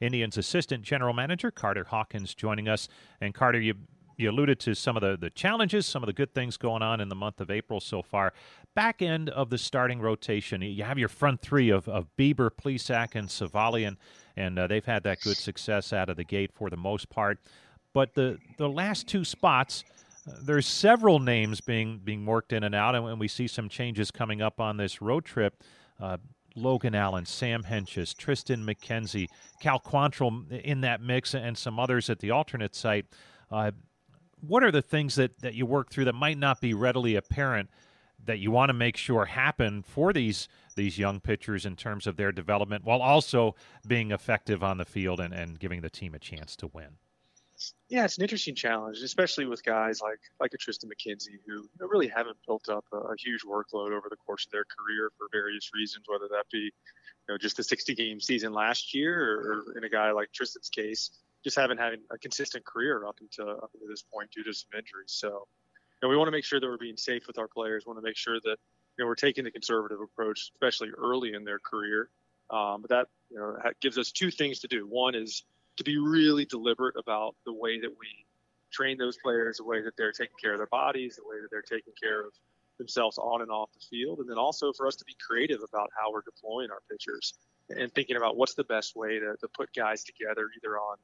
Indians 0.00 0.36
assistant 0.38 0.82
general 0.82 1.14
manager 1.14 1.50
Carter 1.50 1.84
Hawkins 1.84 2.34
joining 2.34 2.68
us. 2.68 2.88
And 3.20 3.34
Carter, 3.34 3.60
you 3.60 3.74
you 4.20 4.30
alluded 4.30 4.60
to 4.60 4.74
some 4.74 4.96
of 4.96 5.00
the, 5.00 5.16
the 5.16 5.30
challenges, 5.30 5.86
some 5.86 6.02
of 6.02 6.06
the 6.06 6.12
good 6.12 6.34
things 6.34 6.56
going 6.58 6.82
on 6.82 7.00
in 7.00 7.08
the 7.08 7.14
month 7.14 7.40
of 7.40 7.50
April 7.50 7.80
so 7.80 8.02
far. 8.02 8.32
Back 8.74 9.00
end 9.02 9.30
of 9.30 9.48
the 9.48 9.58
starting 9.58 9.98
rotation, 9.98 10.60
you 10.60 10.84
have 10.84 10.98
your 10.98 11.08
front 11.08 11.40
three 11.40 11.70
of, 11.70 11.88
of 11.88 12.06
Bieber, 12.18 12.50
Plesac, 12.50 13.14
and 13.14 13.28
Civale, 13.28 13.86
and, 13.86 13.96
and 14.36 14.58
uh, 14.58 14.66
they've 14.66 14.84
had 14.84 15.02
that 15.04 15.20
good 15.22 15.38
success 15.38 15.92
out 15.92 16.10
of 16.10 16.16
the 16.16 16.24
gate 16.24 16.52
for 16.52 16.68
the 16.68 16.76
most 16.76 17.08
part. 17.08 17.38
But 17.92 18.14
the, 18.14 18.38
the 18.58 18.68
last 18.68 19.08
two 19.08 19.24
spots, 19.24 19.84
uh, 20.28 20.34
there's 20.42 20.66
several 20.66 21.18
names 21.18 21.60
being 21.60 21.98
being 22.04 22.26
worked 22.26 22.52
in 22.52 22.62
and 22.62 22.74
out, 22.74 22.94
and, 22.94 23.06
and 23.06 23.18
we 23.18 23.26
see 23.26 23.48
some 23.48 23.68
changes 23.68 24.10
coming 24.10 24.42
up 24.42 24.60
on 24.60 24.76
this 24.76 25.00
road 25.00 25.24
trip. 25.24 25.62
Uh, 25.98 26.18
Logan 26.54 26.94
Allen, 26.94 27.26
Sam 27.26 27.64
Hentges, 27.64 28.14
Triston 28.14 28.64
McKenzie, 28.64 29.28
Cal 29.60 29.80
Quantrill 29.80 30.50
in 30.50 30.80
that 30.82 31.00
mix, 31.00 31.34
and 31.34 31.56
some 31.56 31.78
others 31.78 32.10
at 32.10 32.18
the 32.18 32.30
alternate 32.30 32.74
site. 32.74 33.06
Uh, 33.50 33.72
what 34.40 34.62
are 34.62 34.70
the 34.70 34.82
things 34.82 35.14
that, 35.16 35.38
that 35.40 35.54
you 35.54 35.66
work 35.66 35.90
through 35.90 36.06
that 36.06 36.14
might 36.14 36.38
not 36.38 36.60
be 36.60 36.74
readily 36.74 37.14
apparent 37.14 37.70
that 38.24 38.38
you 38.38 38.50
want 38.50 38.68
to 38.68 38.74
make 38.74 38.96
sure 38.96 39.24
happen 39.24 39.82
for 39.82 40.12
these 40.12 40.48
these 40.76 40.98
young 40.98 41.20
pitchers 41.20 41.66
in 41.66 41.74
terms 41.76 42.06
of 42.06 42.16
their 42.16 42.32
development 42.32 42.84
while 42.84 43.02
also 43.02 43.54
being 43.86 44.12
effective 44.12 44.62
on 44.62 44.78
the 44.78 44.84
field 44.84 45.20
and, 45.20 45.34
and 45.34 45.58
giving 45.58 45.80
the 45.80 45.90
team 45.90 46.14
a 46.14 46.18
chance 46.18 46.56
to 46.56 46.66
win? 46.68 46.96
Yeah, 47.88 48.04
it's 48.04 48.16
an 48.16 48.22
interesting 48.22 48.54
challenge, 48.54 48.98
especially 48.98 49.46
with 49.46 49.64
guys 49.64 50.00
like 50.00 50.20
like 50.38 50.52
a 50.54 50.58
Triston 50.58 50.86
McKenzie 50.86 51.38
who 51.46 51.68
really 51.78 52.08
haven't 52.08 52.36
built 52.46 52.68
up 52.68 52.84
a, 52.92 52.96
a, 52.96 53.14
huge 53.18 53.42
workload 53.42 53.92
over 53.92 54.08
the 54.08 54.16
course 54.16 54.46
of 54.46 54.52
their 54.52 54.64
career 54.64 55.10
for 55.18 55.26
various 55.32 55.70
reasons, 55.74 56.04
whether 56.08 56.28
that 56.28 56.44
be 56.50 56.58
you 56.58 56.72
know 57.28 57.36
just 57.38 57.58
a 57.58 57.62
60 57.62 57.94
game 57.94 58.20
season 58.20 58.52
last 58.52 58.94
year, 58.94 59.40
or, 59.40 59.76
in 59.76 59.84
a 59.84 59.88
guy 59.88 60.12
like 60.12 60.30
Triston's 60.32 60.70
case, 60.70 61.10
just 61.44 61.58
haven't 61.58 61.78
had 61.78 61.94
a 62.10 62.18
consistent 62.18 62.64
career 62.64 63.06
up 63.06 63.18
until 63.20 63.50
up 63.50 63.70
until 63.74 63.88
this 63.88 64.02
point 64.02 64.30
due 64.30 64.44
to 64.44 64.54
some 64.54 64.70
injuries. 64.76 65.12
So, 65.12 65.28
you 65.28 66.02
know, 66.02 66.08
we 66.08 66.16
want 66.16 66.28
to 66.28 66.32
make 66.32 66.44
sure 66.44 66.60
that 66.60 66.66
we're 66.66 66.78
being 66.78 66.96
safe 66.96 67.26
with 67.26 67.38
our 67.38 67.48
players. 67.48 67.84
Want 67.86 67.98
to 67.98 68.02
make 68.02 68.16
sure 68.16 68.40
that 68.40 68.56
you 68.96 69.04
know 69.04 69.06
we're 69.06 69.14
taking 69.14 69.44
the 69.44 69.50
conservative 69.50 70.00
approach, 70.00 70.50
especially 70.54 70.90
early 70.96 71.34
in 71.34 71.44
their 71.44 71.58
career. 71.58 72.08
Um, 72.48 72.82
but 72.82 72.90
that 72.90 73.08
you 73.30 73.38
know 73.38 73.56
gives 73.80 73.98
us 73.98 74.12
two 74.12 74.30
things 74.30 74.60
to 74.60 74.68
do. 74.68 74.86
One 74.86 75.14
is 75.14 75.44
to 75.80 75.84
be 75.84 75.96
really 75.96 76.44
deliberate 76.44 76.94
about 76.98 77.34
the 77.46 77.52
way 77.52 77.80
that 77.80 77.88
we 77.88 78.26
train 78.70 78.98
those 78.98 79.16
players, 79.16 79.56
the 79.56 79.64
way 79.64 79.80
that 79.80 79.96
they're 79.96 80.12
taking 80.12 80.36
care 80.40 80.52
of 80.52 80.58
their 80.58 80.66
bodies, 80.66 81.16
the 81.16 81.22
way 81.24 81.40
that 81.40 81.48
they're 81.50 81.62
taking 81.62 81.94
care 82.00 82.20
of 82.20 82.34
themselves 82.76 83.16
on 83.16 83.40
and 83.40 83.50
off 83.50 83.70
the 83.72 83.80
field, 83.90 84.18
and 84.18 84.28
then 84.28 84.36
also 84.36 84.74
for 84.74 84.86
us 84.86 84.96
to 84.96 85.04
be 85.06 85.16
creative 85.26 85.60
about 85.66 85.88
how 85.98 86.12
we're 86.12 86.20
deploying 86.20 86.70
our 86.70 86.80
pitchers 86.90 87.32
and 87.70 87.90
thinking 87.94 88.16
about 88.16 88.36
what's 88.36 88.54
the 88.54 88.64
best 88.64 88.94
way 88.94 89.18
to, 89.18 89.36
to 89.40 89.48
put 89.56 89.72
guys 89.74 90.04
together 90.04 90.48
either 90.56 90.76
on 90.76 90.98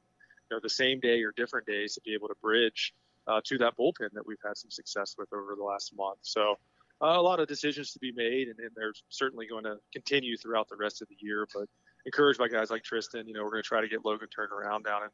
you 0.49 0.55
know 0.55 0.59
the 0.61 0.69
same 0.69 0.99
day 0.99 1.23
or 1.23 1.33
different 1.35 1.65
days 1.65 1.95
to 1.95 2.01
be 2.01 2.13
able 2.13 2.27
to 2.27 2.35
bridge 2.41 2.93
uh, 3.27 3.41
to 3.43 3.57
that 3.57 3.75
bullpen 3.77 4.11
that 4.13 4.25
we've 4.27 4.37
had 4.45 4.55
some 4.57 4.69
success 4.69 5.15
with 5.17 5.33
over 5.33 5.55
the 5.57 5.63
last 5.63 5.91
month. 5.97 6.19
So 6.21 6.57
uh, 7.01 7.07
a 7.07 7.21
lot 7.21 7.39
of 7.39 7.47
decisions 7.47 7.93
to 7.93 7.99
be 7.99 8.11
made, 8.11 8.47
and, 8.47 8.59
and 8.59 8.69
they're 8.75 8.93
certainly 9.09 9.47
going 9.47 9.63
to 9.63 9.77
continue 9.91 10.37
throughout 10.37 10.69
the 10.69 10.77
rest 10.77 11.01
of 11.01 11.07
the 11.09 11.17
year. 11.19 11.47
But 11.51 11.67
encouraged 12.07 12.39
by 12.39 12.47
guys 12.47 12.71
like 12.71 12.83
Triston. 12.83 13.27
You 13.27 13.33
know, 13.33 13.43
we're 13.43 13.51
going 13.51 13.63
to 13.63 13.67
try 13.67 13.81
to 13.81 13.87
get 13.87 14.03
Logan 14.03 14.29
turned 14.29 14.51
around 14.51 14.83
down 14.83 15.03
in 15.03 15.09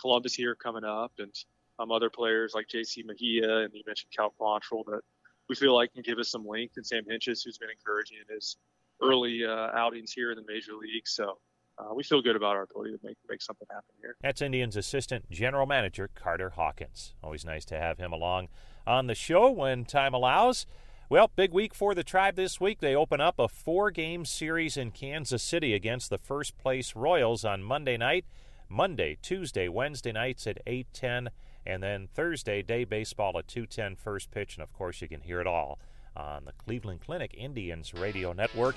Columbus 0.00 0.34
here 0.34 0.54
coming 0.54 0.84
up, 0.84 1.12
and 1.18 1.34
um, 1.78 1.90
other 1.90 2.10
players 2.10 2.52
like 2.54 2.68
J.C. 2.68 3.02
Mejia 3.04 3.64
and 3.64 3.74
you 3.74 3.82
mentioned 3.86 4.12
Cal 4.14 4.32
Quantrill 4.38 4.84
that 4.86 5.00
we 5.48 5.56
feel 5.56 5.74
like 5.74 5.92
can 5.92 6.02
give 6.02 6.18
us 6.18 6.30
some 6.30 6.46
length, 6.46 6.76
and 6.76 6.86
Sam 6.86 7.02
Hentges, 7.10 7.42
who's 7.44 7.58
been 7.58 7.70
encouraging 7.70 8.18
in 8.28 8.34
his 8.34 8.56
early 9.02 9.44
uh, 9.44 9.70
outings 9.74 10.12
here 10.12 10.30
in 10.30 10.36
the 10.36 10.44
major 10.46 10.72
league. 10.74 11.06
So 11.06 11.38
uh, 11.78 11.92
we 11.94 12.02
feel 12.04 12.22
good 12.22 12.36
about 12.36 12.56
our 12.56 12.62
ability 12.62 12.92
to 12.92 12.98
make 13.02 13.16
make 13.28 13.42
something 13.42 13.66
happen 13.70 13.94
here. 14.00 14.16
That's 14.20 14.42
Indians 14.42 14.76
assistant 14.76 15.30
general 15.30 15.66
manager 15.66 16.08
Carter 16.14 16.50
Hawkins. 16.50 17.14
Always 17.22 17.44
nice 17.44 17.64
to 17.66 17.78
have 17.78 17.98
him 17.98 18.12
along 18.12 18.48
on 18.86 19.06
the 19.06 19.14
show 19.14 19.50
when 19.50 19.84
time 19.84 20.14
allows. 20.14 20.66
Well, 21.10 21.30
big 21.36 21.52
week 21.52 21.74
for 21.74 21.94
the 21.94 22.02
Tribe 22.02 22.34
this 22.34 22.62
week. 22.62 22.80
They 22.80 22.96
open 22.96 23.20
up 23.20 23.38
a 23.38 23.46
four 23.46 23.90
game 23.90 24.24
series 24.24 24.78
in 24.78 24.90
Kansas 24.90 25.42
City 25.42 25.74
against 25.74 26.08
the 26.08 26.16
first 26.16 26.56
place 26.56 26.96
Royals 26.96 27.44
on 27.44 27.62
Monday 27.62 27.98
night. 27.98 28.24
Monday, 28.70 29.18
Tuesday, 29.20 29.68
Wednesday 29.68 30.12
nights 30.12 30.46
at 30.46 30.62
8:10 30.66 31.28
and 31.66 31.82
then 31.82 32.08
Thursday 32.14 32.62
day 32.62 32.84
baseball 32.84 33.38
at 33.38 33.46
2:10 33.46 33.96
first 33.96 34.30
pitch 34.30 34.56
and 34.56 34.62
of 34.62 34.72
course 34.72 35.02
you 35.02 35.08
can 35.08 35.20
hear 35.20 35.42
it 35.42 35.46
all 35.46 35.78
on 36.16 36.46
the 36.46 36.52
Cleveland 36.52 37.02
Clinic 37.02 37.34
Indians 37.36 37.92
radio 37.92 38.32
network. 38.32 38.74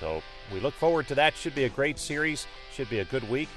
So, 0.00 0.20
we 0.52 0.58
look 0.58 0.74
forward 0.74 1.06
to 1.08 1.14
that. 1.14 1.36
Should 1.36 1.54
be 1.54 1.64
a 1.64 1.68
great 1.68 1.98
series, 1.98 2.44
should 2.72 2.90
be 2.90 2.98
a 2.98 3.04
good 3.04 3.28
week. 3.30 3.48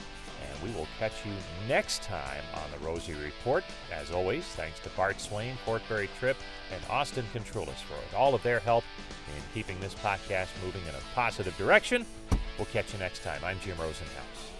And 0.45 0.61
we 0.63 0.75
will 0.77 0.87
catch 0.99 1.25
you 1.25 1.31
next 1.67 2.03
time 2.03 2.43
on 2.53 2.63
the 2.71 2.85
Rosie 2.85 3.13
Report. 3.13 3.63
As 3.93 4.11
always, 4.11 4.43
thanks 4.43 4.79
to 4.81 4.89
Bart 4.89 5.19
Swain, 5.19 5.57
Portbury 5.65 6.09
Trip, 6.19 6.37
and 6.73 6.81
Austin 6.89 7.25
Contrulis 7.33 7.81
for 7.81 8.15
all 8.15 8.35
of 8.35 8.43
their 8.43 8.59
help 8.59 8.83
in 9.35 9.43
keeping 9.53 9.79
this 9.79 9.95
podcast 9.95 10.49
moving 10.63 10.81
in 10.83 10.95
a 10.95 11.01
positive 11.13 11.57
direction. 11.57 12.05
We'll 12.57 12.65
catch 12.67 12.93
you 12.93 12.99
next 12.99 13.23
time. 13.23 13.41
I'm 13.43 13.59
Jim 13.59 13.77
Rosenhaus. 13.77 14.51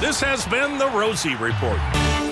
This 0.00 0.20
has 0.20 0.46
been 0.46 0.78
the 0.78 0.88
Rosie 0.88 1.34
Report. 1.36 2.29